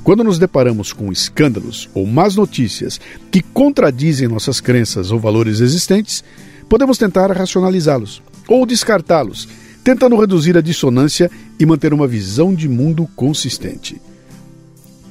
Quando 0.04 0.24
nos 0.24 0.38
deparamos 0.38 0.92
com 0.92 1.12
escândalos 1.12 1.88
ou 1.92 2.06
más 2.06 2.36
notícias 2.36 3.00
que 3.30 3.42
contradizem 3.42 4.28
nossas 4.28 4.60
crenças 4.60 5.10
ou 5.10 5.18
valores 5.18 5.60
existentes, 5.60 6.22
podemos 6.68 6.96
tentar 6.96 7.30
racionalizá-los 7.32 8.22
ou 8.48 8.64
descartá-los 8.64 9.48
tentando 9.88 10.16
reduzir 10.16 10.56
a 10.56 10.60
dissonância 10.60 11.30
e 11.58 11.64
manter 11.64 11.94
uma 11.94 12.06
visão 12.06 12.54
de 12.54 12.68
mundo 12.68 13.08
consistente. 13.16 14.00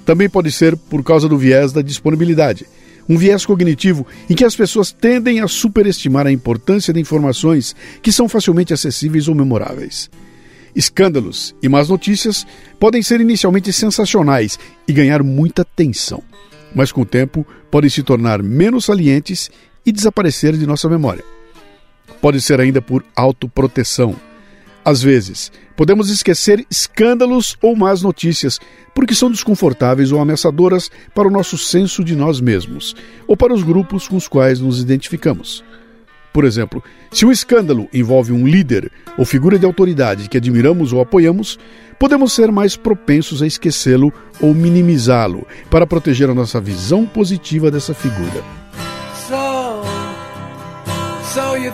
Também 0.05 0.29
pode 0.29 0.51
ser 0.51 0.77
por 0.77 1.03
causa 1.03 1.27
do 1.27 1.37
viés 1.37 1.71
da 1.71 1.81
disponibilidade, 1.81 2.67
um 3.09 3.17
viés 3.17 3.45
cognitivo 3.45 4.05
em 4.29 4.35
que 4.35 4.43
as 4.43 4.55
pessoas 4.55 4.91
tendem 4.91 5.39
a 5.39 5.47
superestimar 5.47 6.27
a 6.27 6.31
importância 6.31 6.93
de 6.93 6.99
informações 6.99 7.75
que 8.01 8.11
são 8.11 8.27
facilmente 8.27 8.73
acessíveis 8.73 9.27
ou 9.27 9.35
memoráveis. 9.35 10.09
Escândalos 10.75 11.55
e 11.61 11.67
más 11.67 11.89
notícias 11.89 12.45
podem 12.79 13.01
ser 13.01 13.19
inicialmente 13.19 13.73
sensacionais 13.73 14.59
e 14.87 14.93
ganhar 14.93 15.23
muita 15.23 15.63
atenção, 15.63 16.21
mas 16.75 16.91
com 16.91 17.01
o 17.01 17.05
tempo 17.05 17.45
podem 17.71 17.89
se 17.89 18.03
tornar 18.03 18.43
menos 18.43 18.85
salientes 18.85 19.49
e 19.85 19.91
desaparecer 19.91 20.55
de 20.55 20.67
nossa 20.67 20.87
memória. 20.87 21.23
Pode 22.21 22.41
ser 22.41 22.59
ainda 22.59 22.81
por 22.81 23.03
autoproteção, 23.15 24.15
às 24.87 25.03
vezes, 25.03 25.51
podemos 25.75 26.09
esquecer 26.09 26.65
escândalos 26.71 27.57
ou 27.61 27.75
más 27.75 28.01
notícias, 28.01 28.57
porque 28.95 29.13
são 29.13 29.29
desconfortáveis 29.29 30.13
ou 30.13 30.21
ameaçadoras 30.21 30.89
para 31.13 31.27
o 31.27 31.29
nosso 31.29 31.57
senso 31.57 32.05
de 32.05 32.15
nós 32.15 32.39
mesmos, 32.39 32.95
ou 33.27 33.35
para 33.35 33.53
os 33.53 33.63
grupos 33.63 34.07
com 34.07 34.15
os 34.15 34.29
quais 34.29 34.61
nos 34.61 34.79
identificamos. 34.79 35.61
Por 36.31 36.45
exemplo, 36.45 36.81
se 37.11 37.25
um 37.25 37.33
escândalo 37.33 37.89
envolve 37.93 38.31
um 38.31 38.47
líder 38.47 38.89
ou 39.17 39.25
figura 39.25 39.59
de 39.59 39.65
autoridade 39.65 40.29
que 40.29 40.37
admiramos 40.37 40.93
ou 40.93 41.01
apoiamos, 41.01 41.59
podemos 41.99 42.31
ser 42.31 42.49
mais 42.49 42.77
propensos 42.77 43.41
a 43.41 43.45
esquecê-lo 43.45 44.13
ou 44.39 44.53
minimizá-lo 44.53 45.45
para 45.69 45.85
proteger 45.85 46.29
a 46.29 46.33
nossa 46.33 46.61
visão 46.61 47.05
positiva 47.05 47.69
dessa 47.69 47.93
figura. 47.93 48.41
So, 49.27 49.81
so 51.33 51.57
you 51.57 51.73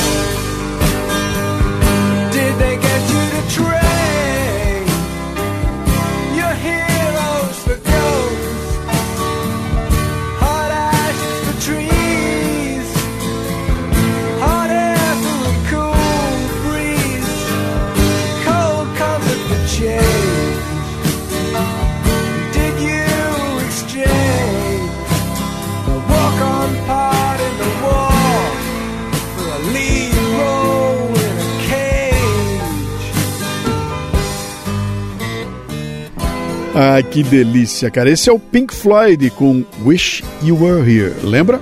Ah, 37.01 37.03
que 37.03 37.23
delícia, 37.23 37.89
cara. 37.89 38.11
Esse 38.11 38.29
é 38.29 38.33
o 38.33 38.37
Pink 38.37 38.71
Floyd 38.75 39.31
com 39.31 39.65
Wish 39.83 40.23
You 40.43 40.63
Were 40.63 40.87
Here, 40.87 41.15
lembra? 41.23 41.59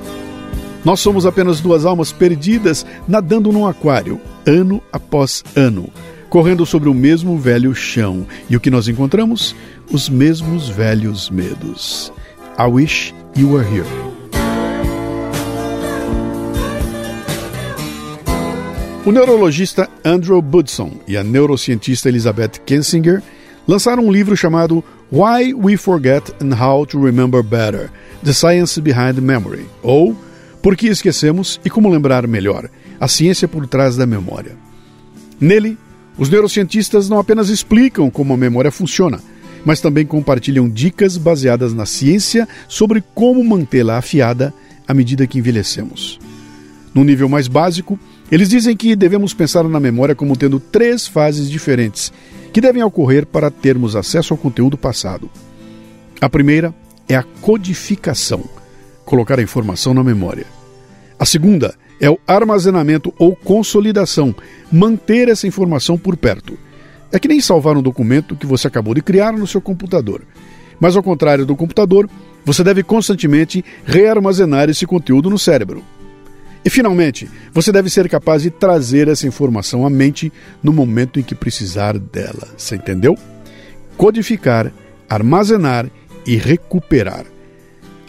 Nós 0.84 1.00
somos 1.00 1.25
apenas 1.25 1.62
duas 1.62 1.86
almas 1.86 2.12
perdidas 2.12 2.86
nadando 3.08 3.50
num 3.50 3.65
aquário, 3.65 4.19
ano 4.46 4.84
após 4.91 5.41
ano, 5.55 5.89
correndo 6.29 6.65
sobre 6.65 6.89
o 6.89 6.93
mesmo 6.93 7.38
velho 7.38 7.74
chão. 7.74 8.27
E 8.50 8.58
o 8.58 8.60
que 8.60 8.69
nós 8.69 8.89
encontramos? 8.89 9.55
Os 9.89 10.10
mesmos 10.10 10.67
velhos 10.67 11.29
medos. 11.29 12.12
I 12.60 12.69
wish 12.69 13.13
you 13.38 13.53
were 13.53 13.65
here. 13.65 13.88
O 19.05 19.12
neurologista 19.13 19.89
Andrew 20.03 20.41
Budson 20.41 21.00
e 21.08 21.15
a 21.15 21.24
neurocientista 21.24 22.10
Elizabeth 22.10 22.60
Kensinger 22.65 23.24
lançaram 23.65 24.03
um 24.03 24.12
livro 24.12 24.36
chamado 24.36 24.84
Why 25.12 25.56
We 25.56 25.75
Forget 25.75 26.36
and 26.39 26.54
How 26.54 26.86
to 26.86 27.04
Remember 27.04 27.42
Better: 27.42 27.89
The 28.24 28.32
Science 28.32 28.80
Behind 28.80 29.20
Memory, 29.20 29.66
ou 29.82 30.16
Por 30.62 30.75
que 30.75 30.88
esquecemos 30.88 31.60
e 31.66 31.70
como 31.70 31.89
lembrar 31.89 32.28
melhor: 32.28 32.70
a 33.00 33.08
ciência 33.08 33.48
por 33.48 33.66
trás 33.66 33.96
da 33.98 34.06
memória. 34.06 34.56
Nele, 35.42 35.78
os 36.16 36.30
neurocientistas 36.30 37.10
não 37.10 37.18
apenas 37.18 37.50
explicam 37.50 38.10
como 38.12 38.34
a 38.34 38.38
memória 38.38 38.72
funciona, 38.72 39.20
mas 39.66 39.82
também 39.82 40.06
compartilham 40.06 40.70
dicas 40.70 41.18
baseadas 41.18 41.74
na 41.74 41.88
ciência 41.88 42.48
sobre 42.68 43.04
como 43.16 43.44
mantê-la 43.44 43.98
afiada 43.98 44.54
à 44.88 44.94
medida 44.94 45.25
que 45.25 45.39
envelhecemos. 45.39 46.20
No 46.94 47.04
nível 47.04 47.30
mais 47.30 47.48
básico, 47.48 47.98
eles 48.32 48.50
dizem 48.50 48.75
que 48.75 48.96
devemos 48.96 49.34
pensar 49.34 49.63
na 49.63 49.80
memória 49.80 50.13
como 50.13 50.36
tendo 50.36 50.60
três 50.60 51.08
fases 51.08 51.50
diferentes 51.50 52.12
que 52.51 52.62
devem 52.62 52.84
ocorrer 52.84 53.25
para 53.25 53.51
termos 53.51 53.96
acesso 53.96 54.34
ao 54.34 54.38
conteúdo 54.38 54.77
passado. 54.77 55.29
A 56.22 56.29
primeira 56.29 56.74
é 57.08 57.15
a 57.15 57.24
codificação 57.41 58.44
colocar 59.06 59.39
a 59.39 59.44
informação 59.44 59.94
na 59.94 60.03
memória. 60.03 60.46
A 61.18 61.25
segunda 61.25 61.74
é 62.00 62.10
o 62.10 62.20
armazenamento 62.27 63.13
ou 63.18 63.36
consolidação 63.36 64.36
manter 64.72 65.27
essa 65.27 65.48
informação 65.48 65.98
por 65.98 66.15
perto. 66.15 66.58
É 67.12 67.18
que 67.18 67.27
nem 67.27 67.41
salvar 67.41 67.75
um 67.75 67.82
documento 67.82 68.36
que 68.36 68.46
você 68.46 68.68
acabou 68.68 68.94
de 68.94 69.01
criar 69.01 69.34
no 69.34 69.48
seu 69.48 69.60
computador. 69.60 70.22
Mas 70.79 70.96
ao 70.96 71.03
contrário 71.03 71.46
do 71.46 71.56
computador, 71.56 72.08
você 72.46 72.63
deve 72.63 72.84
constantemente 72.84 73.65
rearmazenar 73.84 74.70
esse 74.70 74.86
conteúdo 74.86 75.29
no 75.29 75.39
cérebro. 75.39 75.84
E 76.63 76.70
finalmente, 76.70 77.30
você 77.54 77.72
deve 77.72 77.89
ser 77.89 78.10
capaz 78.10 78.42
de 78.42 78.50
trazer 78.50 79.08
essa 79.08 79.28
informação 79.28 79.86
à 79.86 79.89
mente 79.89 80.32
no 80.62 80.74
momento 80.74 81.20
em 81.20 81.24
que 81.24 81.34
precisar 81.34 81.98
dela. 81.98 82.48
Você 82.58 82.75
entendeu? 82.75 83.18
Codificar, 83.96 84.72
armazenar 85.10 85.89
e 86.25 86.36
recuperar. 86.36 87.25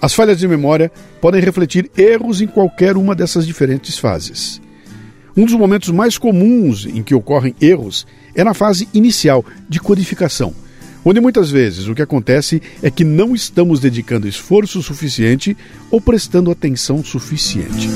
As 0.02 0.14
falhas 0.14 0.38
de 0.38 0.48
memória 0.48 0.90
podem 1.20 1.40
refletir 1.40 1.90
erros 1.96 2.40
em 2.40 2.46
qualquer 2.46 2.96
uma 2.96 3.14
dessas 3.14 3.46
diferentes 3.46 3.98
fases. 3.98 4.60
Um 5.36 5.44
dos 5.44 5.54
momentos 5.54 5.90
mais 5.90 6.18
comuns 6.18 6.86
em 6.86 7.02
que 7.02 7.14
ocorrem 7.14 7.54
erros 7.60 8.06
é 8.34 8.42
na 8.42 8.54
fase 8.54 8.88
inicial 8.92 9.44
de 9.68 9.78
codificação, 9.78 10.54
onde 11.04 11.20
muitas 11.20 11.50
vezes 11.50 11.86
o 11.86 11.94
que 11.94 12.02
acontece 12.02 12.60
é 12.82 12.90
que 12.90 13.04
não 13.04 13.34
estamos 13.34 13.78
dedicando 13.78 14.26
esforço 14.26 14.82
suficiente 14.82 15.56
ou 15.90 16.00
prestando 16.00 16.50
atenção 16.50 17.04
suficiente. 17.04 17.88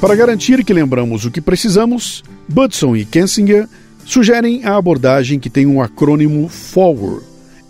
Para 0.00 0.16
garantir 0.16 0.64
que 0.64 0.72
lembramos 0.72 1.26
o 1.26 1.30
que 1.30 1.42
precisamos, 1.42 2.24
Budson 2.48 2.96
e 2.96 3.04
Kensinger 3.04 3.68
sugerem 4.06 4.64
a 4.64 4.76
abordagem 4.76 5.38
que 5.38 5.50
tem 5.50 5.66
um 5.66 5.82
acrônimo 5.82 6.48
FORWARD, 6.48 7.22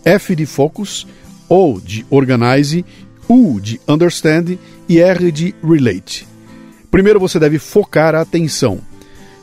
F 0.04 0.36
de 0.36 0.46
Focus, 0.46 1.08
O 1.48 1.80
de 1.80 2.06
Organize, 2.08 2.84
U 3.28 3.58
de 3.60 3.80
Understand 3.88 4.56
e 4.88 5.00
R 5.00 5.32
de 5.32 5.52
Relate. 5.60 6.26
Primeiro, 6.88 7.18
você 7.18 7.36
deve 7.40 7.58
focar 7.58 8.14
a 8.14 8.20
atenção. 8.20 8.80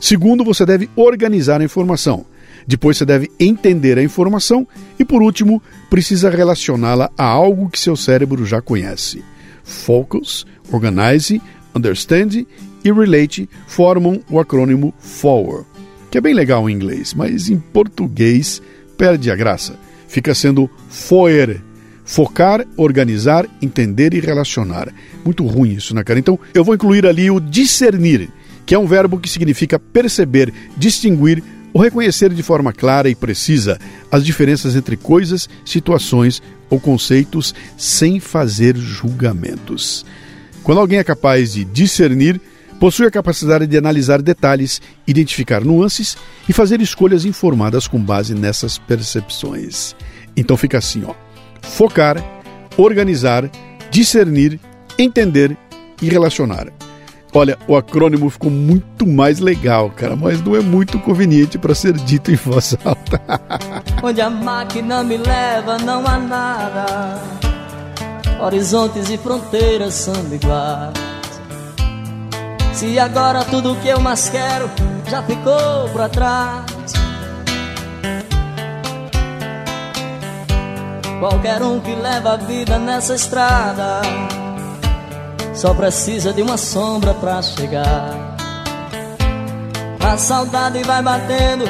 Segundo, 0.00 0.42
você 0.42 0.64
deve 0.64 0.88
organizar 0.96 1.60
a 1.60 1.64
informação. 1.64 2.24
Depois, 2.66 2.96
você 2.96 3.04
deve 3.04 3.30
entender 3.38 3.98
a 3.98 4.02
informação. 4.02 4.66
E, 4.98 5.04
por 5.04 5.22
último, 5.22 5.62
precisa 5.90 6.30
relacioná-la 6.30 7.10
a 7.18 7.24
algo 7.24 7.68
que 7.68 7.78
seu 7.78 7.96
cérebro 7.96 8.46
já 8.46 8.62
conhece. 8.62 9.22
Focus, 9.62 10.46
Organize, 10.72 11.40
Understand 11.74 12.46
e 12.84 12.92
Relate 12.92 13.48
formam 13.66 14.20
o 14.30 14.38
acrônimo 14.38 14.94
FORWARD, 14.98 15.66
que 16.10 16.18
é 16.18 16.20
bem 16.20 16.34
legal 16.34 16.68
em 16.68 16.74
inglês, 16.74 17.14
mas 17.14 17.48
em 17.48 17.58
português 17.58 18.62
perde 18.96 19.30
a 19.30 19.36
graça. 19.36 19.78
Fica 20.06 20.34
sendo 20.34 20.70
FOER, 20.88 21.60
focar, 22.04 22.66
organizar, 22.76 23.46
entender 23.60 24.14
e 24.14 24.20
relacionar. 24.20 24.88
Muito 25.24 25.46
ruim 25.46 25.72
isso, 25.72 25.94
né, 25.94 26.02
cara? 26.02 26.18
Então 26.18 26.38
eu 26.54 26.64
vou 26.64 26.74
incluir 26.74 27.06
ali 27.06 27.30
o 27.30 27.38
discernir, 27.38 28.30
que 28.64 28.74
é 28.74 28.78
um 28.78 28.86
verbo 28.86 29.18
que 29.18 29.28
significa 29.28 29.78
perceber, 29.78 30.52
distinguir 30.76 31.42
ou 31.72 31.82
reconhecer 31.82 32.32
de 32.32 32.42
forma 32.42 32.72
clara 32.72 33.10
e 33.10 33.14
precisa 33.14 33.78
as 34.10 34.24
diferenças 34.24 34.74
entre 34.74 34.96
coisas, 34.96 35.48
situações 35.64 36.42
ou 36.70 36.80
conceitos 36.80 37.54
sem 37.76 38.18
fazer 38.18 38.76
julgamentos. 38.76 40.04
Quando 40.62 40.80
alguém 40.80 40.98
é 40.98 41.04
capaz 41.04 41.52
de 41.52 41.64
discernir, 41.64 42.40
possui 42.78 43.06
a 43.06 43.10
capacidade 43.10 43.66
de 43.66 43.76
analisar 43.76 44.22
detalhes, 44.22 44.80
identificar 45.06 45.64
nuances 45.64 46.16
e 46.48 46.52
fazer 46.52 46.80
escolhas 46.80 47.24
informadas 47.24 47.86
com 47.86 48.00
base 48.00 48.34
nessas 48.34 48.78
percepções. 48.78 49.94
Então 50.36 50.56
fica 50.56 50.78
assim, 50.78 51.04
ó: 51.04 51.14
focar, 51.62 52.16
organizar, 52.76 53.50
discernir, 53.90 54.58
entender 54.98 55.56
e 56.00 56.08
relacionar. 56.08 56.68
Olha, 57.34 57.58
o 57.68 57.76
acrônimo 57.76 58.30
ficou 58.30 58.50
muito 58.50 59.06
mais 59.06 59.38
legal, 59.38 59.90
cara, 59.90 60.16
mas 60.16 60.42
não 60.42 60.56
é 60.56 60.60
muito 60.60 60.98
conveniente 60.98 61.58
para 61.58 61.74
ser 61.74 61.92
dito 61.92 62.30
em 62.32 62.36
voz 62.36 62.74
alta. 62.84 63.20
Onde 64.02 64.20
a 64.20 64.30
máquina 64.30 65.04
me 65.04 65.18
leva, 65.18 65.76
não 65.78 66.06
há 66.06 66.18
nada. 66.18 67.22
Horizontes 68.40 69.10
e 69.10 69.18
fronteiras 69.18 69.92
são 69.94 70.14
iguais. 70.32 71.17
Se 72.78 72.96
agora 72.96 73.44
tudo 73.44 73.74
que 73.82 73.88
eu 73.88 73.98
mais 73.98 74.28
quero 74.28 74.70
já 75.10 75.20
ficou 75.24 75.88
pra 75.92 76.08
trás. 76.08 76.64
Qualquer 81.18 81.60
um 81.60 81.80
que 81.80 81.92
leva 81.96 82.34
a 82.34 82.36
vida 82.36 82.78
nessa 82.78 83.16
estrada 83.16 84.00
só 85.52 85.74
precisa 85.74 86.32
de 86.32 86.40
uma 86.40 86.56
sombra 86.56 87.14
pra 87.14 87.42
chegar. 87.42 88.36
A 89.98 90.16
saudade 90.16 90.80
vai 90.84 91.02
batendo 91.02 91.64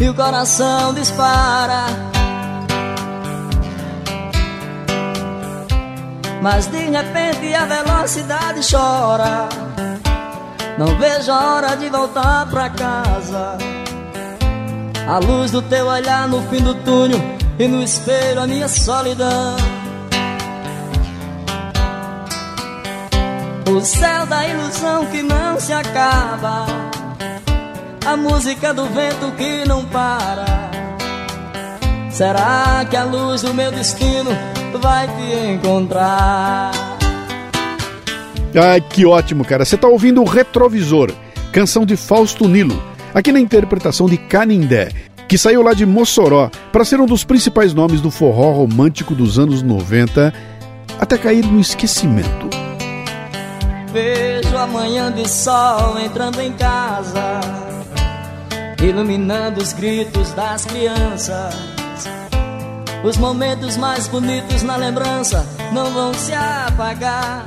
e 0.00 0.08
o 0.08 0.14
coração 0.14 0.94
dispara. 0.94 1.84
Mas 6.40 6.66
de 6.68 6.78
repente 6.78 7.54
a 7.54 7.66
velocidade 7.66 8.60
chora. 8.72 9.66
Não 10.78 10.98
vejo 10.98 11.32
a 11.32 11.54
hora 11.54 11.76
de 11.76 11.88
voltar 11.88 12.46
pra 12.50 12.68
casa. 12.68 13.56
A 15.08 15.18
luz 15.18 15.50
do 15.50 15.62
teu 15.62 15.86
olhar 15.86 16.28
no 16.28 16.42
fim 16.48 16.62
do 16.62 16.74
túnel 16.74 17.18
e 17.58 17.66
no 17.66 17.82
espelho 17.82 18.42
a 18.42 18.46
minha 18.46 18.68
solidão. 18.68 19.56
O 23.70 23.80
céu 23.80 24.26
da 24.26 24.46
ilusão 24.46 25.06
que 25.06 25.22
não 25.22 25.58
se 25.58 25.72
acaba. 25.72 26.66
A 28.04 28.16
música 28.16 28.74
do 28.74 28.84
vento 28.86 29.32
que 29.36 29.66
não 29.66 29.84
para. 29.86 30.44
Será 32.10 32.86
que 32.88 32.96
a 32.96 33.04
luz 33.04 33.42
do 33.42 33.52
meu 33.52 33.72
destino 33.72 34.30
vai 34.80 35.08
te 35.08 35.52
encontrar? 35.52 36.85
Ai, 38.56 38.80
que 38.80 39.04
ótimo, 39.04 39.44
cara. 39.44 39.66
Você 39.66 39.74
está 39.74 39.86
ouvindo 39.86 40.22
o 40.22 40.24
Retrovisor, 40.24 41.12
canção 41.52 41.84
de 41.84 41.94
Fausto 41.94 42.48
Nilo, 42.48 42.82
aqui 43.12 43.30
na 43.30 43.38
interpretação 43.38 44.08
de 44.08 44.16
Canindé, 44.16 44.88
que 45.28 45.36
saiu 45.36 45.60
lá 45.60 45.74
de 45.74 45.84
Mossoró 45.84 46.50
para 46.72 46.84
ser 46.84 46.98
um 46.98 47.06
dos 47.06 47.22
principais 47.22 47.74
nomes 47.74 48.00
do 48.00 48.10
forró 48.10 48.52
romântico 48.52 49.14
dos 49.14 49.38
anos 49.38 49.62
90, 49.62 50.32
até 50.98 51.18
cair 51.18 51.44
no 51.44 51.60
esquecimento. 51.60 52.48
Vejo 53.92 54.56
a 54.56 54.66
manhã 54.66 55.12
de 55.12 55.28
sol 55.28 55.98
entrando 55.98 56.40
em 56.40 56.52
casa, 56.52 57.40
iluminando 58.82 59.60
os 59.60 59.74
gritos 59.74 60.32
das 60.32 60.64
crianças. 60.64 61.54
Os 63.04 63.18
momentos 63.18 63.76
mais 63.76 64.08
bonitos 64.08 64.62
na 64.62 64.76
lembrança 64.76 65.46
não 65.72 65.92
vão 65.92 66.14
se 66.14 66.32
apagar. 66.32 67.46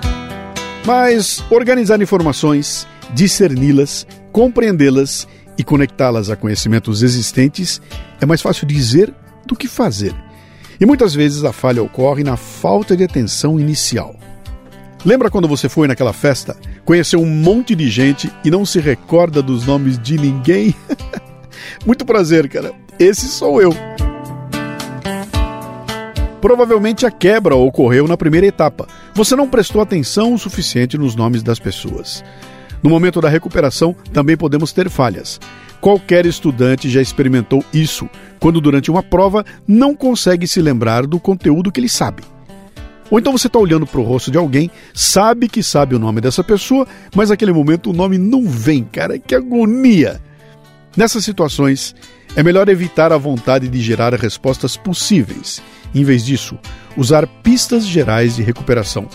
Mas 0.89 1.45
organizar 1.51 2.01
informações, 2.01 2.87
discerni-las, 3.13 4.07
compreendê-las 4.31 5.27
e 5.55 5.63
conectá-las 5.63 6.31
a 6.31 6.35
conhecimentos 6.35 7.03
existentes 7.03 7.79
é 8.19 8.25
mais 8.25 8.41
fácil 8.41 8.65
dizer 8.65 9.13
do 9.45 9.55
que 9.55 9.67
fazer. 9.67 10.15
E 10.81 10.87
muitas 10.87 11.13
vezes 11.13 11.43
a 11.43 11.53
falha 11.53 11.83
ocorre 11.83 12.23
na 12.23 12.35
falta 12.35 12.97
de 12.97 13.03
atenção 13.03 13.59
inicial. 13.59 14.15
Lembra 15.05 15.29
quando 15.29 15.47
você 15.47 15.69
foi 15.69 15.87
naquela 15.87 16.11
festa, 16.11 16.57
conheceu 16.83 17.21
um 17.21 17.27
monte 17.27 17.75
de 17.75 17.87
gente 17.87 18.33
e 18.43 18.49
não 18.49 18.65
se 18.65 18.79
recorda 18.79 19.43
dos 19.43 19.67
nomes 19.67 19.99
de 19.99 20.17
ninguém? 20.17 20.73
Muito 21.85 22.03
prazer, 22.03 22.49
cara. 22.49 22.73
Esse 22.97 23.27
sou 23.27 23.61
eu. 23.61 23.75
Provavelmente 26.41 27.05
a 27.05 27.11
quebra 27.11 27.55
ocorreu 27.55 28.07
na 28.07 28.15
primeira 28.15 28.47
etapa. 28.47 28.87
você 29.13 29.35
não 29.35 29.49
prestou 29.49 29.81
atenção 29.81 30.33
o 30.33 30.39
suficiente 30.39 30.97
nos 30.97 31.15
nomes 31.15 31.43
das 31.43 31.59
pessoas. 31.59 32.23
No 32.81 32.89
momento 32.89 33.19
da 33.19 33.27
recuperação, 33.27 33.93
também 34.13 34.37
podemos 34.37 34.71
ter 34.71 34.89
falhas. 34.89 35.39
Qualquer 35.81 36.25
estudante 36.25 36.89
já 36.89 37.01
experimentou 37.01 37.63
isso, 37.73 38.09
quando 38.39 38.61
durante 38.61 38.89
uma 38.89 39.03
prova 39.03 39.45
não 39.67 39.93
consegue 39.93 40.47
se 40.47 40.61
lembrar 40.61 41.05
do 41.05 41.19
conteúdo 41.19 41.71
que 41.71 41.79
ele 41.79 41.89
sabe. 41.89 42.23
Ou 43.11 43.19
então 43.19 43.33
você 43.33 43.47
está 43.47 43.59
olhando 43.59 43.87
para 43.87 43.99
o 43.99 44.03
rosto 44.03 44.31
de 44.31 44.37
alguém, 44.37 44.69
sabe 44.93 45.49
que 45.49 45.63
sabe 45.63 45.95
o 45.95 45.99
nome 45.99 46.21
dessa 46.21 46.43
pessoa, 46.43 46.87
mas 47.13 47.29
naquele 47.29 47.51
momento 47.51 47.89
o 47.89 47.93
nome 47.93 48.17
não 48.17 48.47
vem, 48.47 48.83
cara, 48.83 49.17
que 49.17 49.35
agonia! 49.35 50.21
Nessas 50.95 51.23
situações, 51.23 51.95
é 52.35 52.43
melhor 52.43 52.69
evitar 52.69 53.11
a 53.11 53.17
vontade 53.17 53.67
de 53.67 53.81
gerar 53.81 54.13
respostas 54.13 54.77
possíveis. 54.77 55.61
Em 55.93 56.03
vez 56.03 56.25
disso, 56.25 56.57
usar 56.95 57.25
pistas 57.27 57.85
gerais 57.85 58.35
de 58.35 58.43
recuperação, 58.43 59.07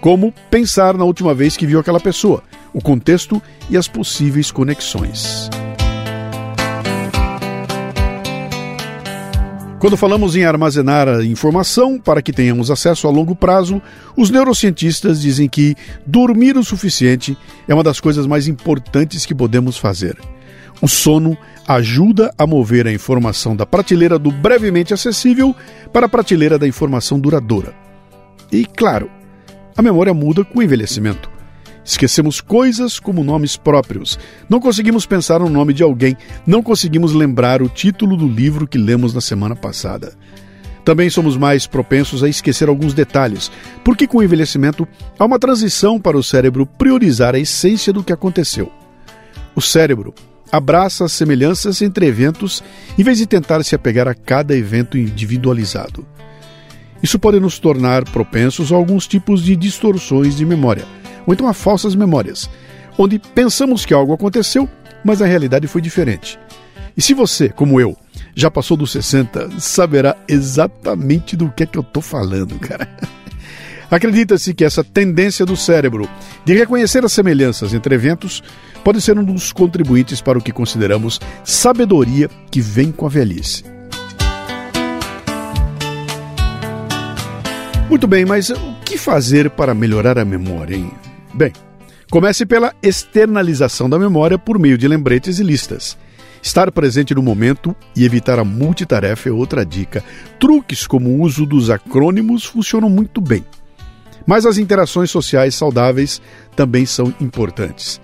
como 0.00 0.32
pensar 0.50 0.96
na 0.96 1.04
última 1.04 1.34
vez 1.34 1.56
que 1.56 1.66
viu 1.66 1.78
aquela 1.78 2.00
pessoa, 2.00 2.42
o 2.72 2.80
contexto 2.80 3.40
e 3.70 3.76
as 3.76 3.86
possíveis 3.86 4.50
conexões. 4.50 5.50
Quando 9.82 9.96
falamos 9.96 10.36
em 10.36 10.44
armazenar 10.44 11.08
a 11.08 11.24
informação 11.24 11.98
para 11.98 12.22
que 12.22 12.32
tenhamos 12.32 12.70
acesso 12.70 13.08
a 13.08 13.10
longo 13.10 13.34
prazo, 13.34 13.82
os 14.16 14.30
neurocientistas 14.30 15.20
dizem 15.20 15.48
que 15.48 15.74
dormir 16.06 16.56
o 16.56 16.62
suficiente 16.62 17.36
é 17.66 17.74
uma 17.74 17.82
das 17.82 17.98
coisas 17.98 18.24
mais 18.24 18.46
importantes 18.46 19.26
que 19.26 19.34
podemos 19.34 19.76
fazer. 19.76 20.16
O 20.82 20.88
sono 20.88 21.38
ajuda 21.66 22.34
a 22.36 22.44
mover 22.44 22.88
a 22.88 22.92
informação 22.92 23.54
da 23.54 23.64
prateleira 23.64 24.18
do 24.18 24.32
brevemente 24.32 24.92
acessível 24.92 25.54
para 25.92 26.06
a 26.06 26.08
prateleira 26.08 26.58
da 26.58 26.66
informação 26.66 27.20
duradoura. 27.20 27.72
E, 28.50 28.66
claro, 28.66 29.08
a 29.76 29.80
memória 29.80 30.12
muda 30.12 30.44
com 30.44 30.58
o 30.58 30.62
envelhecimento. 30.62 31.30
Esquecemos 31.84 32.40
coisas 32.40 32.98
como 32.98 33.22
nomes 33.22 33.56
próprios. 33.56 34.18
Não 34.48 34.58
conseguimos 34.58 35.06
pensar 35.06 35.38
no 35.38 35.48
nome 35.48 35.72
de 35.72 35.84
alguém. 35.84 36.16
Não 36.44 36.64
conseguimos 36.64 37.12
lembrar 37.12 37.62
o 37.62 37.68
título 37.68 38.16
do 38.16 38.26
livro 38.26 38.66
que 38.66 38.76
lemos 38.76 39.14
na 39.14 39.20
semana 39.20 39.54
passada. 39.54 40.14
Também 40.84 41.08
somos 41.08 41.36
mais 41.36 41.64
propensos 41.64 42.24
a 42.24 42.28
esquecer 42.28 42.68
alguns 42.68 42.92
detalhes, 42.92 43.52
porque 43.84 44.06
com 44.06 44.18
o 44.18 44.22
envelhecimento 44.22 44.86
há 45.16 45.24
uma 45.24 45.38
transição 45.38 46.00
para 46.00 46.18
o 46.18 46.24
cérebro 46.24 46.66
priorizar 46.66 47.36
a 47.36 47.38
essência 47.38 47.92
do 47.92 48.02
que 48.02 48.12
aconteceu. 48.12 48.70
O 49.54 49.60
cérebro 49.60 50.12
abraça 50.52 51.06
as 51.06 51.12
semelhanças 51.12 51.80
entre 51.80 52.06
eventos 52.06 52.62
em 52.98 53.02
vez 53.02 53.18
de 53.18 53.26
tentar 53.26 53.64
se 53.64 53.74
apegar 53.74 54.06
a 54.06 54.14
cada 54.14 54.54
evento 54.54 54.98
individualizado. 54.98 56.06
Isso 57.02 57.18
pode 57.18 57.40
nos 57.40 57.58
tornar 57.58 58.04
propensos 58.04 58.70
a 58.70 58.76
alguns 58.76 59.08
tipos 59.08 59.42
de 59.42 59.56
distorções 59.56 60.36
de 60.36 60.44
memória 60.44 60.84
ou 61.26 61.32
então 61.32 61.48
a 61.48 61.54
falsas 61.54 61.94
memórias, 61.94 62.50
onde 62.98 63.18
pensamos 63.18 63.86
que 63.86 63.94
algo 63.94 64.12
aconteceu, 64.12 64.68
mas 65.04 65.22
a 65.22 65.26
realidade 65.26 65.66
foi 65.66 65.80
diferente. 65.80 66.38
E 66.96 67.00
se 67.00 67.14
você, 67.14 67.48
como 67.48 67.80
eu, 67.80 67.96
já 68.34 68.50
passou 68.50 68.76
dos 68.76 68.92
60, 68.92 69.58
saberá 69.58 70.16
exatamente 70.28 71.36
do 71.36 71.50
que 71.50 71.62
é 71.62 71.66
que 71.66 71.78
eu 71.78 71.82
estou 71.82 72.02
falando, 72.02 72.58
cara. 72.58 72.88
Acredita-se 73.92 74.54
que 74.54 74.64
essa 74.64 74.82
tendência 74.82 75.44
do 75.44 75.54
cérebro 75.54 76.08
de 76.46 76.54
reconhecer 76.54 77.04
as 77.04 77.12
semelhanças 77.12 77.74
entre 77.74 77.94
eventos 77.94 78.42
pode 78.82 79.02
ser 79.02 79.18
um 79.18 79.22
dos 79.22 79.52
contribuintes 79.52 80.18
para 80.18 80.38
o 80.38 80.42
que 80.42 80.50
consideramos 80.50 81.20
sabedoria 81.44 82.30
que 82.50 82.58
vem 82.62 82.90
com 82.90 83.04
a 83.04 83.10
velhice. 83.10 83.64
Muito 87.90 88.06
bem, 88.06 88.24
mas 88.24 88.48
o 88.48 88.76
que 88.82 88.96
fazer 88.96 89.50
para 89.50 89.74
melhorar 89.74 90.18
a 90.18 90.24
memória, 90.24 90.74
hein? 90.74 90.90
Bem, 91.34 91.52
comece 92.10 92.46
pela 92.46 92.74
externalização 92.82 93.90
da 93.90 93.98
memória 93.98 94.38
por 94.38 94.58
meio 94.58 94.78
de 94.78 94.88
lembretes 94.88 95.38
e 95.38 95.42
listas. 95.42 95.98
Estar 96.42 96.72
presente 96.72 97.14
no 97.14 97.22
momento 97.22 97.76
e 97.94 98.06
evitar 98.06 98.38
a 98.38 98.44
multitarefa 98.44 99.28
é 99.28 99.32
outra 99.32 99.66
dica. 99.66 100.02
Truques 100.40 100.86
como 100.86 101.10
o 101.10 101.20
uso 101.20 101.44
dos 101.44 101.68
acrônimos 101.68 102.46
funcionam 102.46 102.88
muito 102.88 103.20
bem. 103.20 103.44
Mas 104.26 104.46
as 104.46 104.58
interações 104.58 105.10
sociais 105.10 105.54
saudáveis 105.54 106.20
também 106.54 106.86
são 106.86 107.12
importantes. 107.20 108.00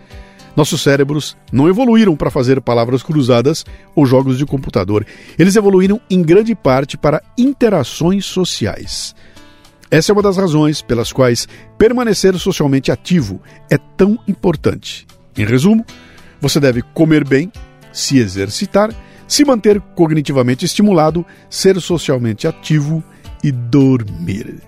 Nossos 0.58 0.82
cérebros 0.82 1.36
não 1.52 1.68
evoluíram 1.68 2.16
para 2.16 2.32
fazer 2.32 2.60
palavras 2.60 3.02
cruzadas 3.02 3.64
ou 3.94 4.04
jogos 4.04 4.36
de 4.36 4.44
computador. 4.44 5.06
Eles 5.38 5.54
evoluíram 5.54 6.00
em 6.10 6.20
grande 6.20 6.52
parte 6.54 6.96
para 6.96 7.22
interações 7.38 8.26
sociais. 8.26 9.14
Essa 9.90 10.10
é 10.10 10.12
uma 10.12 10.20
das 10.20 10.36
razões 10.36 10.82
pelas 10.82 11.12
quais 11.12 11.46
permanecer 11.78 12.36
socialmente 12.38 12.90
ativo 12.90 13.40
é 13.70 13.78
tão 13.78 14.18
importante. 14.26 15.06
Em 15.36 15.46
resumo, 15.46 15.86
você 16.40 16.58
deve 16.58 16.82
comer 16.82 17.24
bem, 17.24 17.52
se 17.92 18.18
exercitar, 18.18 18.90
se 19.28 19.44
manter 19.44 19.80
cognitivamente 19.94 20.64
estimulado, 20.64 21.24
ser 21.48 21.80
socialmente 21.80 22.48
ativo 22.48 23.02
e 23.44 23.52
dormir. 23.52 24.67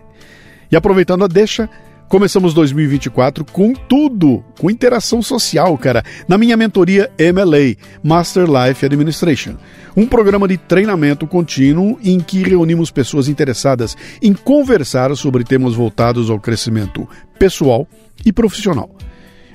E 0.70 0.76
aproveitando 0.76 1.24
a 1.24 1.26
deixa, 1.26 1.68
Começamos 2.10 2.52
2024 2.54 3.44
com 3.44 3.72
tudo, 3.72 4.42
com 4.58 4.68
interação 4.68 5.22
social, 5.22 5.78
cara, 5.78 6.02
na 6.26 6.36
minha 6.36 6.56
mentoria 6.56 7.08
MLA, 7.16 7.76
Master 8.02 8.46
Life 8.46 8.84
Administration, 8.84 9.54
um 9.96 10.04
programa 10.04 10.48
de 10.48 10.56
treinamento 10.56 11.24
contínuo 11.24 12.00
em 12.02 12.18
que 12.18 12.42
reunimos 12.42 12.90
pessoas 12.90 13.28
interessadas 13.28 13.96
em 14.20 14.32
conversar 14.32 15.16
sobre 15.16 15.44
temas 15.44 15.74
voltados 15.74 16.30
ao 16.30 16.40
crescimento 16.40 17.08
pessoal 17.38 17.86
e 18.26 18.32
profissional. 18.32 18.90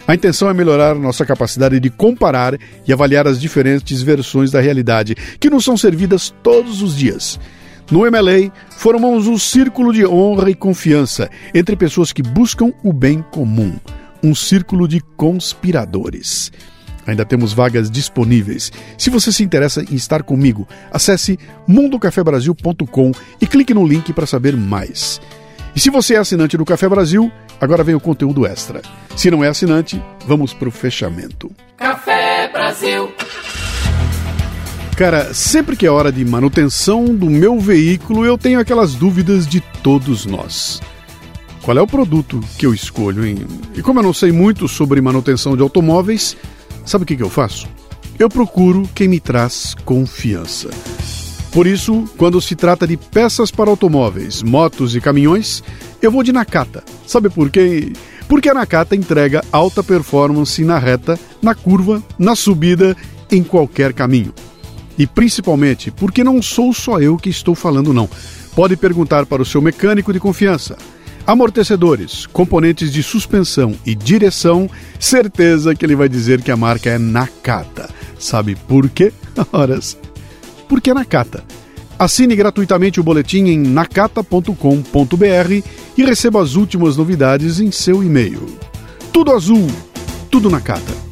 A 0.08 0.16
intenção 0.16 0.50
é 0.50 0.54
melhorar 0.54 0.96
nossa 0.96 1.26
capacidade 1.26 1.78
de 1.78 1.90
comparar 1.90 2.58
e 2.88 2.94
avaliar 2.94 3.28
as 3.28 3.38
diferentes 3.38 4.02
versões 4.02 4.50
da 4.50 4.62
realidade 4.62 5.14
que 5.42 5.50
nos 5.50 5.66
são 5.66 5.76
servidas 5.76 6.34
todos 6.42 6.82
os 6.82 6.96
dias 6.96 7.38
no 7.92 8.00
MLA, 8.00 8.52
formamos 8.70 9.28
um 9.28 9.38
círculo 9.38 9.94
de 9.94 10.06
honra 10.06 10.50
e 10.50 10.56
confiança 10.56 11.30
entre 11.54 11.76
pessoas 11.76 12.12
que 12.12 12.24
buscam 12.24 12.74
o 12.84 12.92
bem 12.92 13.22
comum, 13.22 13.76
um 14.24 14.34
círculo 14.34 14.88
de 14.88 15.02
conspiradores. 15.16 16.52
Ainda 17.08 17.24
temos 17.24 17.54
vagas 17.54 17.90
disponíveis. 17.90 18.72
Se 18.98 19.10
você 19.10 19.32
se 19.32 19.44
interessa 19.44 19.84
em 19.84 19.96
estar 19.96 20.24
comigo, 20.24 20.68
acesse 20.92 21.38
mundocafebrasil.com 21.68 23.12
e 23.40 23.46
clique 23.46 23.74
no 23.74 23.86
link 23.86 24.12
para 24.12 24.26
saber 24.26 24.58
mais. 24.58 25.22
E 25.76 25.80
se 25.80 25.90
você 25.90 26.16
é 26.16 26.18
assinante 26.18 26.58
do 26.58 26.66
Café 26.66 26.88
Brasil, 26.88 27.32
agora 27.60 27.84
vem 27.84 27.96
o 27.96 28.00
conteúdo 28.00 28.46
extra. 28.46 28.82
Se 29.16 29.30
não 29.30 29.44
é 29.44 29.50
assinante, 29.50 30.02
vamos 30.26 30.54
para 30.54 30.70
o 30.70 30.72
fechamento. 30.72 31.52
Café 31.78 32.50
Brasil! 32.52 33.14
Cara, 34.96 35.34
sempre 35.34 35.76
que 35.76 35.86
é 35.86 35.92
hora 35.92 36.10
de 36.10 36.24
manutenção 36.24 37.04
do 37.04 37.30
meu 37.30 37.60
veículo, 37.60 38.26
eu 38.26 38.38
tenho 38.38 38.62
aquelas 38.62 38.96
dúvidas 38.96 39.46
de 39.46 39.60
todos 39.84 40.26
nós. 40.26 40.80
Qual 41.62 41.78
é 41.78 41.82
o 41.82 41.88
produto 41.88 42.40
que 42.58 42.66
eu 42.66 42.74
escolho, 42.74 43.26
hein? 43.26 43.40
E 43.76 43.82
como 43.82 44.00
eu 44.00 44.04
não 44.04 44.14
sei 44.14 44.32
muito 44.32 44.70
sobre 44.70 45.02
manutenção 45.02 45.58
de 45.58 45.62
automóveis, 45.62 46.38
sabe 46.86 47.04
o 47.04 47.06
que, 47.06 47.18
que 47.18 47.24
eu 47.24 47.30
faço? 47.30 47.68
Eu 48.18 48.30
procuro 48.30 48.88
quem 48.96 49.10
me 49.10 49.20
traz 49.20 49.76
confiança. 49.84 50.70
Por 51.52 51.68
isso, 51.68 52.06
quando 52.16 52.40
se 52.40 52.56
trata 52.56 52.88
de 52.88 52.96
peças 52.96 53.52
para 53.52 53.70
automóveis, 53.70 54.42
motos 54.42 54.96
e 54.96 55.02
caminhões, 55.02 55.62
eu 56.02 56.10
vou 56.10 56.24
de 56.24 56.32
Nakata. 56.32 56.86
Sabe 57.06 57.30
por 57.30 57.50
quê? 57.50 57.92
Porque 58.30 58.48
a 58.48 58.54
Nakata 58.54 58.96
entrega 58.96 59.44
alta 59.52 59.84
performance 59.84 60.64
na 60.64 60.80
reta, 60.80 61.20
na 61.42 61.54
curva, 61.54 62.02
na 62.18 62.34
subida, 62.34 62.96
em 63.30 63.44
qualquer 63.44 63.92
caminho. 63.92 64.34
E 64.98 65.06
principalmente 65.06 65.92
porque 65.92 66.24
não 66.24 66.42
sou 66.42 66.74
só 66.74 67.00
eu 67.00 67.18
que 67.18 67.30
estou 67.30 67.56
falando, 67.56 67.94
não. 67.94 68.10
Pode 68.56 68.78
perguntar 68.78 69.26
para 69.26 69.42
o 69.42 69.46
seu 69.46 69.62
mecânico 69.62 70.14
de 70.14 70.20
confiança. 70.20 70.78
Amortecedores, 71.28 72.28
componentes 72.28 72.94
de 72.94 73.02
suspensão 73.02 73.76
e 73.86 73.96
direção, 73.96 74.70
certeza 75.00 75.74
que 75.74 75.84
ele 75.84 75.96
vai 75.96 76.08
dizer 76.08 76.42
que 76.42 76.52
a 76.52 76.58
marca 76.58 76.90
é 76.90 77.00
Nakata. 77.00 77.90
Sabe 78.20 78.56
por 78.56 78.88
quê? 78.90 79.12
Horas. 79.52 79.98
Porque 80.70 80.92
é 80.92 80.94
Nakata. 80.94 81.44
Assine 81.98 82.36
gratuitamente 82.36 83.00
o 83.00 83.04
boletim 83.04 83.46
em 83.46 83.58
nakata.com.br 83.58 84.54
e 85.98 86.04
receba 86.04 86.42
as 86.42 86.56
últimas 86.56 86.98
novidades 86.98 87.60
em 87.60 87.72
seu 87.72 88.04
e-mail. 88.04 88.46
Tudo 89.12 89.32
azul, 89.32 89.68
tudo 90.30 90.50
Nakata. 90.50 91.05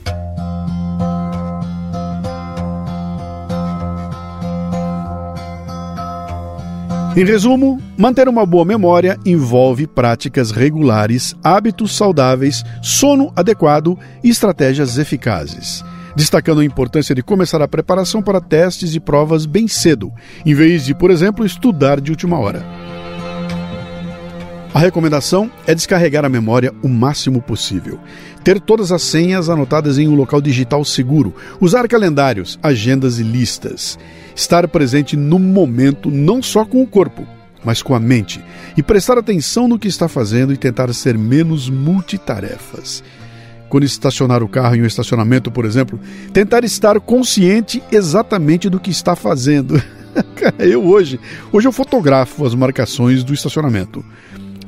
Em 7.15 7.23
resumo, 7.23 7.79
manter 7.95 8.27
uma 8.27 8.43
boa 8.43 8.65
memória 8.65 9.19
envolve 9.23 9.85
práticas 9.85 10.49
regulares, 10.49 11.35
hábitos 11.43 11.95
saudáveis, 11.95 12.63
sono 12.81 13.31
adequado 13.35 13.99
e 14.23 14.29
estratégias 14.29 14.97
eficazes. 14.97 15.85
Destacando 16.15 16.61
a 16.61 16.65
importância 16.65 17.13
de 17.13 17.21
começar 17.21 17.61
a 17.61 17.67
preparação 17.67 18.19
para 18.19 18.41
testes 18.41 18.95
e 18.95 18.99
provas 18.99 19.45
bem 19.45 19.67
cedo, 19.67 20.11
em 20.43 20.55
vez 20.55 20.85
de, 20.85 20.95
por 20.95 21.11
exemplo, 21.11 21.45
estudar 21.45 22.01
de 22.01 22.09
última 22.09 22.39
hora. 22.39 22.65
A 24.73 24.79
recomendação 24.79 25.51
é 25.67 25.75
descarregar 25.75 26.25
a 26.25 26.29
memória 26.29 26.73
o 26.81 26.89
máximo 26.89 27.39
possível. 27.39 27.99
Ter 28.43 28.59
todas 28.59 28.91
as 28.91 29.03
senhas 29.03 29.47
anotadas 29.47 29.99
em 29.99 30.07
um 30.07 30.15
local 30.15 30.41
digital 30.41 30.83
seguro. 30.83 31.35
Usar 31.61 31.87
calendários, 31.87 32.57
agendas 32.63 33.19
e 33.19 33.23
listas. 33.23 33.99
Estar 34.35 34.67
presente 34.67 35.15
no 35.15 35.37
momento, 35.37 36.09
não 36.09 36.41
só 36.41 36.65
com 36.65 36.81
o 36.81 36.87
corpo, 36.87 37.23
mas 37.63 37.83
com 37.83 37.93
a 37.93 37.99
mente. 37.99 38.43
E 38.75 38.81
prestar 38.81 39.15
atenção 39.19 39.67
no 39.67 39.77
que 39.77 39.87
está 39.87 40.07
fazendo 40.07 40.51
e 40.51 40.57
tentar 40.57 40.91
ser 40.91 41.15
menos 41.19 41.69
multitarefas. 41.69 43.03
Quando 43.69 43.83
estacionar 43.83 44.41
o 44.41 44.49
carro 44.49 44.75
em 44.75 44.81
um 44.81 44.87
estacionamento, 44.87 45.51
por 45.51 45.65
exemplo, 45.65 45.99
tentar 46.33 46.63
estar 46.63 46.99
consciente 46.99 47.81
exatamente 47.91 48.71
do 48.71 48.79
que 48.79 48.89
está 48.89 49.15
fazendo. 49.15 49.79
eu 50.57 50.83
hoje, 50.83 51.19
hoje 51.51 51.67
eu 51.67 51.71
fotografo 51.71 52.43
as 52.43 52.55
marcações 52.55 53.23
do 53.23 53.35
estacionamento 53.35 54.03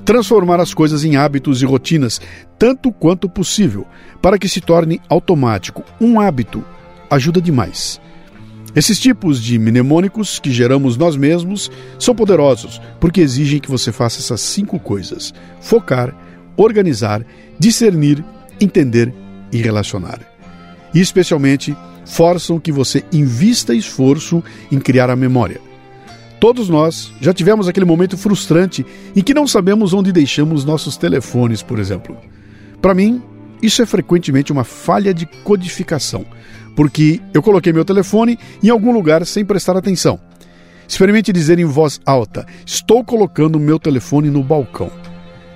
transformar 0.05 0.61
as 0.61 0.73
coisas 0.73 1.03
em 1.03 1.15
hábitos 1.15 1.61
e 1.61 1.65
rotinas, 1.65 2.21
tanto 2.57 2.91
quanto 2.91 3.27
possível, 3.27 3.85
para 4.21 4.37
que 4.37 4.47
se 4.47 4.61
torne 4.61 5.01
automático. 5.09 5.83
Um 5.99 6.19
hábito 6.19 6.63
ajuda 7.09 7.41
demais. 7.41 7.99
Esses 8.75 8.99
tipos 8.99 9.41
de 9.41 9.57
mnemônicos 9.57 10.37
que 10.37 10.51
geramos 10.51 10.97
nós 10.97 11.15
mesmos 11.15 11.71
são 11.97 12.13
poderosos 12.13 12.81
porque 12.99 13.21
exigem 13.21 13.59
que 13.59 13.71
você 13.71 13.91
faça 13.91 14.19
essas 14.19 14.41
cinco 14.41 14.77
coisas: 14.77 15.33
focar, 15.61 16.13
organizar, 16.55 17.25
discernir, 17.57 18.23
entender 18.59 19.13
e 19.51 19.61
relacionar. 19.61 20.19
E 20.93 20.99
especialmente 20.99 21.75
forçam 22.05 22.59
que 22.59 22.71
você 22.71 23.03
invista 23.11 23.73
esforço 23.73 24.43
em 24.71 24.79
criar 24.79 25.09
a 25.09 25.15
memória. 25.15 25.59
Todos 26.45 26.69
nós 26.69 27.11
já 27.19 27.33
tivemos 27.33 27.67
aquele 27.67 27.87
momento 27.87 28.15
frustrante 28.15 28.85
em 29.15 29.21
que 29.23 29.33
não 29.33 29.47
sabemos 29.47 29.93
onde 29.93 30.11
deixamos 30.11 30.63
nossos 30.63 30.95
telefones, 30.95 31.63
por 31.63 31.79
exemplo. 31.79 32.15
Para 32.79 32.93
mim, 32.93 33.19
isso 33.63 33.81
é 33.81 33.85
frequentemente 33.87 34.51
uma 34.51 34.63
falha 34.63 35.11
de 35.11 35.25
codificação, 35.25 36.23
porque 36.75 37.19
eu 37.33 37.41
coloquei 37.41 37.73
meu 37.73 37.83
telefone 37.83 38.37
em 38.61 38.69
algum 38.69 38.93
lugar 38.93 39.25
sem 39.25 39.43
prestar 39.43 39.75
atenção. 39.75 40.19
Experimente 40.87 41.33
dizer 41.33 41.57
em 41.57 41.65
voz 41.65 41.99
alta: 42.05 42.45
Estou 42.63 43.03
colocando 43.03 43.59
meu 43.59 43.79
telefone 43.79 44.29
no 44.29 44.43
balcão. 44.43 44.91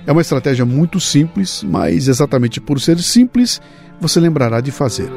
É 0.04 0.10
uma 0.10 0.22
estratégia 0.22 0.66
muito 0.66 0.98
simples, 0.98 1.62
mas 1.62 2.08
exatamente 2.08 2.60
por 2.60 2.80
ser 2.80 2.98
simples, 2.98 3.62
você 4.00 4.18
lembrará 4.18 4.60
de 4.60 4.72
fazer. 4.72 5.08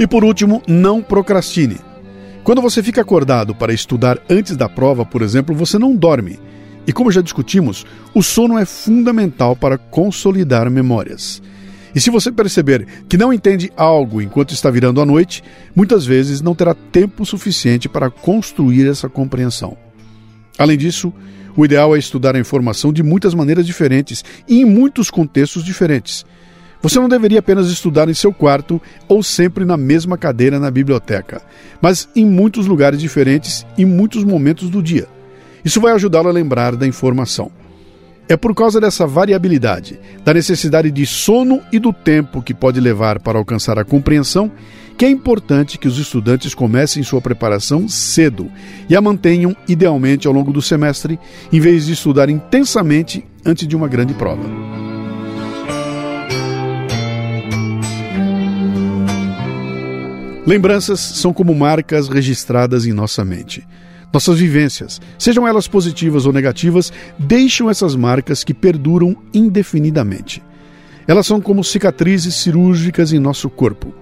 E 0.00 0.06
por 0.06 0.24
último, 0.24 0.62
não 0.66 1.02
procrastine. 1.02 1.76
Quando 2.42 2.62
você 2.62 2.82
fica 2.82 3.02
acordado 3.02 3.54
para 3.54 3.70
estudar 3.70 4.18
antes 4.30 4.56
da 4.56 4.66
prova, 4.66 5.04
por 5.04 5.20
exemplo, 5.20 5.54
você 5.54 5.78
não 5.78 5.94
dorme. 5.94 6.40
E 6.86 6.92
como 6.92 7.12
já 7.12 7.20
discutimos, 7.20 7.84
o 8.14 8.22
sono 8.22 8.56
é 8.56 8.64
fundamental 8.64 9.54
para 9.54 9.76
consolidar 9.76 10.70
memórias. 10.70 11.42
E 11.94 12.00
se 12.00 12.08
você 12.08 12.32
perceber 12.32 12.86
que 13.10 13.18
não 13.18 13.30
entende 13.30 13.70
algo 13.76 14.22
enquanto 14.22 14.54
está 14.54 14.70
virando 14.70 15.02
a 15.02 15.04
noite, 15.04 15.44
muitas 15.76 16.06
vezes 16.06 16.40
não 16.40 16.54
terá 16.54 16.74
tempo 16.74 17.26
suficiente 17.26 17.86
para 17.86 18.08
construir 18.08 18.88
essa 18.88 19.06
compreensão. 19.06 19.76
Além 20.56 20.78
disso, 20.78 21.12
o 21.54 21.62
ideal 21.62 21.94
é 21.94 21.98
estudar 21.98 22.34
a 22.34 22.40
informação 22.40 22.90
de 22.90 23.02
muitas 23.02 23.34
maneiras 23.34 23.66
diferentes 23.66 24.24
e 24.48 24.62
em 24.62 24.64
muitos 24.64 25.10
contextos 25.10 25.62
diferentes. 25.62 26.24
Você 26.82 26.98
não 26.98 27.08
deveria 27.08 27.40
apenas 27.40 27.68
estudar 27.68 28.08
em 28.08 28.14
seu 28.14 28.32
quarto 28.32 28.80
ou 29.06 29.22
sempre 29.22 29.64
na 29.64 29.76
mesma 29.76 30.16
cadeira 30.16 30.58
na 30.58 30.70
biblioteca, 30.70 31.42
mas 31.80 32.08
em 32.16 32.24
muitos 32.24 32.66
lugares 32.66 33.00
diferentes 33.00 33.66
em 33.76 33.84
muitos 33.84 34.24
momentos 34.24 34.70
do 34.70 34.82
dia. 34.82 35.06
Isso 35.62 35.80
vai 35.80 35.92
ajudá-lo 35.92 36.28
a 36.28 36.32
lembrar 36.32 36.74
da 36.76 36.86
informação. 36.86 37.50
É 38.28 38.36
por 38.36 38.54
causa 38.54 38.80
dessa 38.80 39.06
variabilidade, 39.06 39.98
da 40.24 40.32
necessidade 40.32 40.90
de 40.90 41.04
sono 41.04 41.60
e 41.72 41.78
do 41.78 41.92
tempo 41.92 42.40
que 42.40 42.54
pode 42.54 42.80
levar 42.80 43.18
para 43.18 43.36
alcançar 43.36 43.78
a 43.78 43.84
compreensão, 43.84 44.50
que 44.96 45.04
é 45.04 45.10
importante 45.10 45.76
que 45.76 45.88
os 45.88 45.98
estudantes 45.98 46.54
comecem 46.54 47.02
sua 47.02 47.20
preparação 47.20 47.88
cedo 47.88 48.50
e 48.88 48.94
a 48.94 49.00
mantenham 49.00 49.56
idealmente 49.68 50.28
ao 50.28 50.32
longo 50.32 50.52
do 50.52 50.62
semestre, 50.62 51.18
em 51.52 51.58
vez 51.58 51.86
de 51.86 51.92
estudar 51.92 52.30
intensamente 52.30 53.24
antes 53.44 53.66
de 53.66 53.74
uma 53.74 53.88
grande 53.88 54.14
prova. 54.14 54.69
Lembranças 60.46 61.00
são 61.00 61.34
como 61.34 61.54
marcas 61.54 62.08
registradas 62.08 62.86
em 62.86 62.92
nossa 62.92 63.24
mente. 63.24 63.66
Nossas 64.12 64.38
vivências, 64.38 65.00
sejam 65.18 65.46
elas 65.46 65.68
positivas 65.68 66.24
ou 66.24 66.32
negativas, 66.32 66.90
deixam 67.18 67.68
essas 67.68 67.94
marcas 67.94 68.42
que 68.42 68.54
perduram 68.54 69.14
indefinidamente. 69.34 70.42
Elas 71.06 71.26
são 71.26 71.40
como 71.40 71.62
cicatrizes 71.62 72.34
cirúrgicas 72.36 73.12
em 73.12 73.18
nosso 73.18 73.50
corpo. 73.50 73.94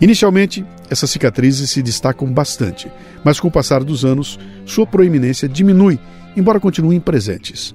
Inicialmente, 0.00 0.64
essas 0.90 1.10
cicatrizes 1.10 1.70
se 1.70 1.80
destacam 1.80 2.30
bastante, 2.30 2.90
mas 3.24 3.38
com 3.38 3.46
o 3.46 3.50
passar 3.50 3.84
dos 3.84 4.04
anos, 4.04 4.38
sua 4.66 4.86
proeminência 4.86 5.48
diminui, 5.48 5.98
embora 6.36 6.60
continuem 6.60 6.98
presentes. 7.00 7.72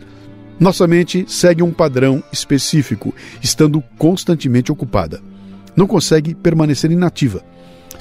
Nossa 0.59 0.85
mente 0.85 1.25
segue 1.27 1.63
um 1.63 1.71
padrão 1.71 2.21
específico, 2.31 3.13
estando 3.41 3.81
constantemente 3.97 4.71
ocupada. 4.71 5.21
Não 5.75 5.87
consegue 5.87 6.35
permanecer 6.35 6.91
inativa 6.91 7.43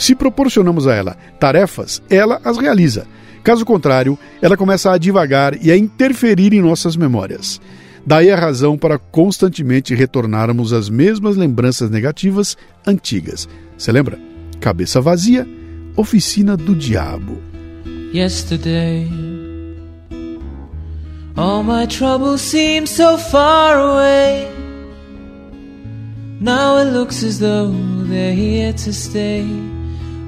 se 0.03 0.17
proporcionamos 0.17 0.89
a 0.89 0.95
ela 0.95 1.17
tarefas, 1.39 2.03
ela 2.11 2.41
as 2.45 2.59
realiza. 2.59 3.07
Caso 3.45 3.65
contrário, 3.65 4.19
ela 4.41 4.57
começa 4.57 4.91
a 4.91 4.99
divagar 4.99 5.57
e 5.65 5.71
a 5.71 5.77
interferir 5.77 6.53
em 6.53 6.61
nossas 6.61 6.97
memórias. 6.97 7.61
Daí 8.05 8.29
a 8.29 8.37
razão 8.37 8.77
para 8.77 8.99
constantemente 8.99 9.95
retornarmos 9.95 10.73
às 10.73 10.89
mesmas 10.89 11.37
lembranças 11.37 11.89
negativas 11.89 12.57
antigas. 12.85 13.49
Você 13.79 13.93
lembra? 13.93 14.19
Cabeça 14.61 15.01
vazia, 15.01 15.47
oficina 15.97 16.57
do 16.57 16.75
diabo. 16.75 17.41
Yesterday, 18.13 19.09
all 21.37 21.63
my 21.63 21.87
troubles 21.87 22.41
seem 22.41 22.87
so 22.87 23.17
far 23.17 23.77
away. 23.79 24.49
Now 26.41 26.79
it 26.79 26.93
looks 26.93 27.23
as 27.23 27.39
though 27.39 27.73
they're 28.09 28.35
here 28.35 28.73
to 28.73 28.93
stay. 28.93 29.72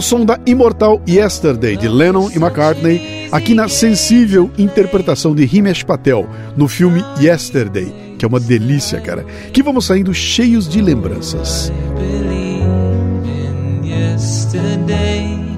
Ao 0.00 0.02
som 0.02 0.24
da 0.24 0.40
imortal 0.46 1.02
Yesterday 1.06 1.76
de 1.76 1.86
Lennon 1.86 2.30
e 2.30 2.36
McCartney, 2.36 3.28
aqui 3.30 3.52
na 3.52 3.68
sensível 3.68 4.50
interpretação 4.56 5.34
de 5.34 5.44
Himesh 5.44 5.82
Patel 5.82 6.26
no 6.56 6.68
filme 6.68 7.04
Yesterday, 7.20 8.16
que 8.18 8.24
é 8.24 8.28
uma 8.28 8.40
delícia, 8.40 8.98
cara, 8.98 9.26
que 9.52 9.62
vamos 9.62 9.84
saindo 9.84 10.14
cheios 10.14 10.66
de 10.66 10.80
lembranças. 10.80 11.70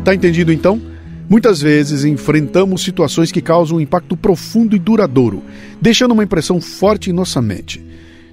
Tá 0.05 0.13
entendido 0.13 0.53
então? 0.53 0.83
Muitas 1.29 1.63
vezes 1.63 2.05
enfrentamos 2.05 2.83
situações 2.83 3.31
que 3.31 3.41
causam 3.41 3.77
um 3.77 3.81
impacto 3.81 4.17
profundo 4.17 4.75
e 4.75 4.79
duradouro, 4.81 5.41
deixando 5.81 6.11
uma 6.11 6.25
impressão 6.25 6.61
forte 6.61 7.11
em 7.11 7.13
nossa 7.13 7.41
mente. 7.41 7.92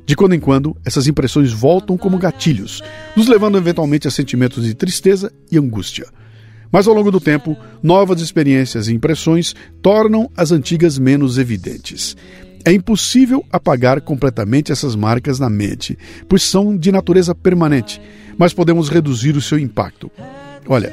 De 0.10 0.16
quando 0.16 0.34
em 0.34 0.40
quando, 0.40 0.76
essas 0.84 1.06
impressões 1.06 1.54
voltam 1.54 1.96
como 1.96 2.18
gatilhos, 2.18 2.82
nos 3.16 3.28
levando 3.28 3.60
eventualmente 3.60 4.08
a 4.08 4.12
sentimentos 4.12 4.66
de 4.66 4.74
tristeza 4.74 5.32
e 5.52 5.56
angústia. 5.56 6.08
Mas 6.72 6.88
ao 6.88 6.96
longo 6.96 7.12
do 7.12 7.20
tempo, 7.20 7.56
novas 7.84 8.20
experiências 8.20 8.88
e 8.88 8.94
impressões 8.96 9.54
tornam 9.84 10.28
as 10.36 10.52
antigas 10.52 10.98
menos 10.98 11.38
evidentes. 11.38 12.18
É 12.66 12.72
impossível 12.72 13.46
apagar 13.52 14.02
completamente 14.02 14.72
essas 14.72 14.96
marcas 14.96 15.38
na 15.38 15.48
mente, 15.48 15.96
pois 16.28 16.42
são 16.42 16.76
de 16.76 16.92
natureza 16.92 17.36
permanente, 17.36 18.02
mas 18.36 18.52
podemos 18.52 18.90
reduzir 18.90 19.38
o 19.38 19.42
seu 19.42 19.60
impacto. 19.60 20.10
Olha, 20.68 20.92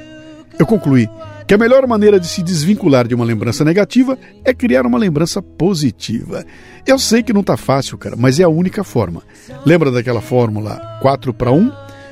eu 0.59 0.67
concluí 0.67 1.09
que 1.47 1.55
a 1.55 1.59
melhor 1.59 1.87
maneira 1.87 2.19
de 2.19 2.27
se 2.27 2.43
desvincular 2.43 3.07
de 3.07 3.15
uma 3.15 3.25
lembrança 3.25 3.65
negativa 3.65 4.19
é 4.45 4.53
criar 4.53 4.85
uma 4.85 4.99
lembrança 4.99 5.41
positiva. 5.41 6.45
Eu 6.87 6.99
sei 6.99 7.23
que 7.23 7.33
não 7.33 7.41
está 7.41 7.57
fácil, 7.57 7.97
cara, 7.97 8.17
mas 8.19 8.41
é 8.41 8.43
a 8.43 8.49
única 8.49 8.83
forma. 8.83 9.23
Lembra 9.65 9.91
daquela 9.91 10.21
fórmula 10.21 10.99
4 11.01 11.33
para 11.33 11.53
1? 11.53 11.71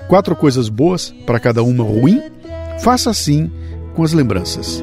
Quatro 0.08 0.36
coisas 0.36 0.68
boas 0.68 1.12
para 1.26 1.40
cada 1.40 1.62
uma 1.62 1.82
ruim? 1.82 2.22
Faça 2.80 3.10
assim 3.10 3.50
com 3.94 4.02
as 4.04 4.12
lembranças. 4.12 4.82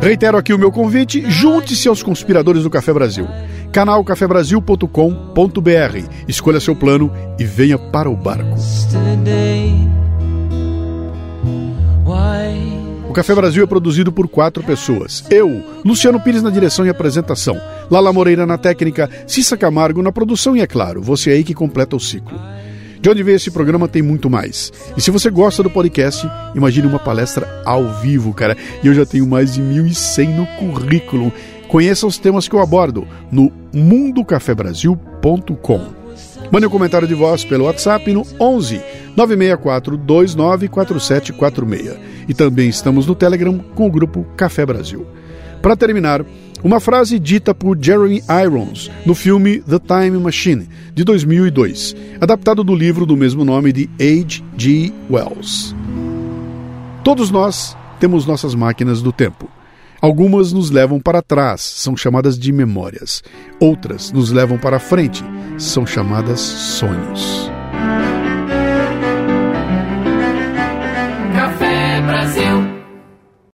Reitero 0.00 0.38
aqui 0.38 0.52
o 0.52 0.58
meu 0.58 0.70
convite: 0.70 1.28
junte-se 1.28 1.88
aos 1.88 2.02
conspiradores 2.02 2.62
do 2.62 2.70
Café 2.70 2.92
Brasil. 2.92 3.26
Canal 3.72 4.02
cafebrasil.com.br. 4.04 6.08
Escolha 6.26 6.60
seu 6.60 6.74
plano 6.74 7.12
e 7.38 7.44
venha 7.44 7.78
para 7.78 8.08
o 8.08 8.16
barco. 8.16 8.56
O 13.08 13.12
Café 13.12 13.34
Brasil 13.34 13.64
é 13.64 13.66
produzido 13.66 14.12
por 14.12 14.28
quatro 14.28 14.62
pessoas. 14.62 15.24
Eu, 15.30 15.64
Luciano 15.84 16.20
Pires 16.20 16.42
na 16.42 16.50
direção 16.50 16.86
e 16.86 16.90
apresentação, 16.90 17.58
Lala 17.90 18.12
Moreira 18.12 18.46
na 18.46 18.58
técnica, 18.58 19.10
Cissa 19.26 19.56
Camargo 19.56 20.02
na 20.02 20.12
produção 20.12 20.56
e, 20.56 20.60
é 20.60 20.66
claro, 20.66 21.02
você 21.02 21.30
aí 21.30 21.42
que 21.42 21.54
completa 21.54 21.96
o 21.96 22.00
ciclo. 22.00 22.38
De 23.00 23.08
onde 23.08 23.22
veio 23.22 23.36
esse 23.36 23.50
programa 23.50 23.86
tem 23.86 24.02
muito 24.02 24.28
mais. 24.28 24.72
E 24.96 25.00
se 25.00 25.10
você 25.10 25.30
gosta 25.30 25.62
do 25.62 25.70
podcast, 25.70 26.28
imagine 26.54 26.86
uma 26.86 26.98
palestra 26.98 27.62
ao 27.64 28.00
vivo, 28.00 28.34
cara. 28.34 28.56
E 28.82 28.86
eu 28.86 28.94
já 28.94 29.06
tenho 29.06 29.26
mais 29.26 29.54
de 29.54 29.62
1.100 29.62 30.34
no 30.34 30.46
currículo. 30.58 31.32
Conheça 31.68 32.06
os 32.06 32.18
temas 32.18 32.48
que 32.48 32.54
eu 32.54 32.60
abordo 32.60 33.06
no 33.30 33.52
mundocafebrasil.com. 33.72 35.98
Mande 36.50 36.66
um 36.66 36.70
comentário 36.70 37.06
de 37.06 37.14
voz 37.14 37.44
pelo 37.44 37.64
WhatsApp 37.64 38.10
no 38.12 38.26
11 38.40 38.80
964 39.16 39.96
294746. 39.98 41.96
E 42.28 42.34
também 42.34 42.68
estamos 42.68 43.06
no 43.06 43.14
Telegram 43.14 43.58
com 43.74 43.86
o 43.86 43.90
grupo 43.90 44.26
Café 44.36 44.64
Brasil. 44.64 45.06
Para 45.60 45.76
terminar, 45.76 46.24
uma 46.62 46.80
frase 46.80 47.18
dita 47.18 47.54
por 47.54 47.78
Jeremy 47.80 48.22
Irons 48.44 48.90
no 49.06 49.14
filme 49.14 49.60
The 49.60 49.78
Time 49.78 50.18
Machine, 50.18 50.68
de 50.94 51.04
2002, 51.04 51.94
adaptado 52.20 52.64
do 52.64 52.74
livro 52.74 53.06
do 53.06 53.16
mesmo 53.16 53.44
nome 53.44 53.72
de 53.72 53.88
H. 54.00 54.42
G. 54.56 54.92
Wells. 55.10 55.74
Todos 57.04 57.30
nós 57.30 57.76
temos 58.00 58.26
nossas 58.26 58.54
máquinas 58.54 59.00
do 59.00 59.12
tempo. 59.12 59.48
Algumas 60.00 60.52
nos 60.52 60.70
levam 60.70 61.00
para 61.00 61.22
trás, 61.22 61.60
são 61.60 61.96
chamadas 61.96 62.38
de 62.38 62.52
memórias. 62.52 63.22
Outras 63.60 64.12
nos 64.12 64.30
levam 64.30 64.56
para 64.56 64.78
frente, 64.78 65.24
são 65.56 65.84
chamadas 65.84 66.40
sonhos. 66.40 67.50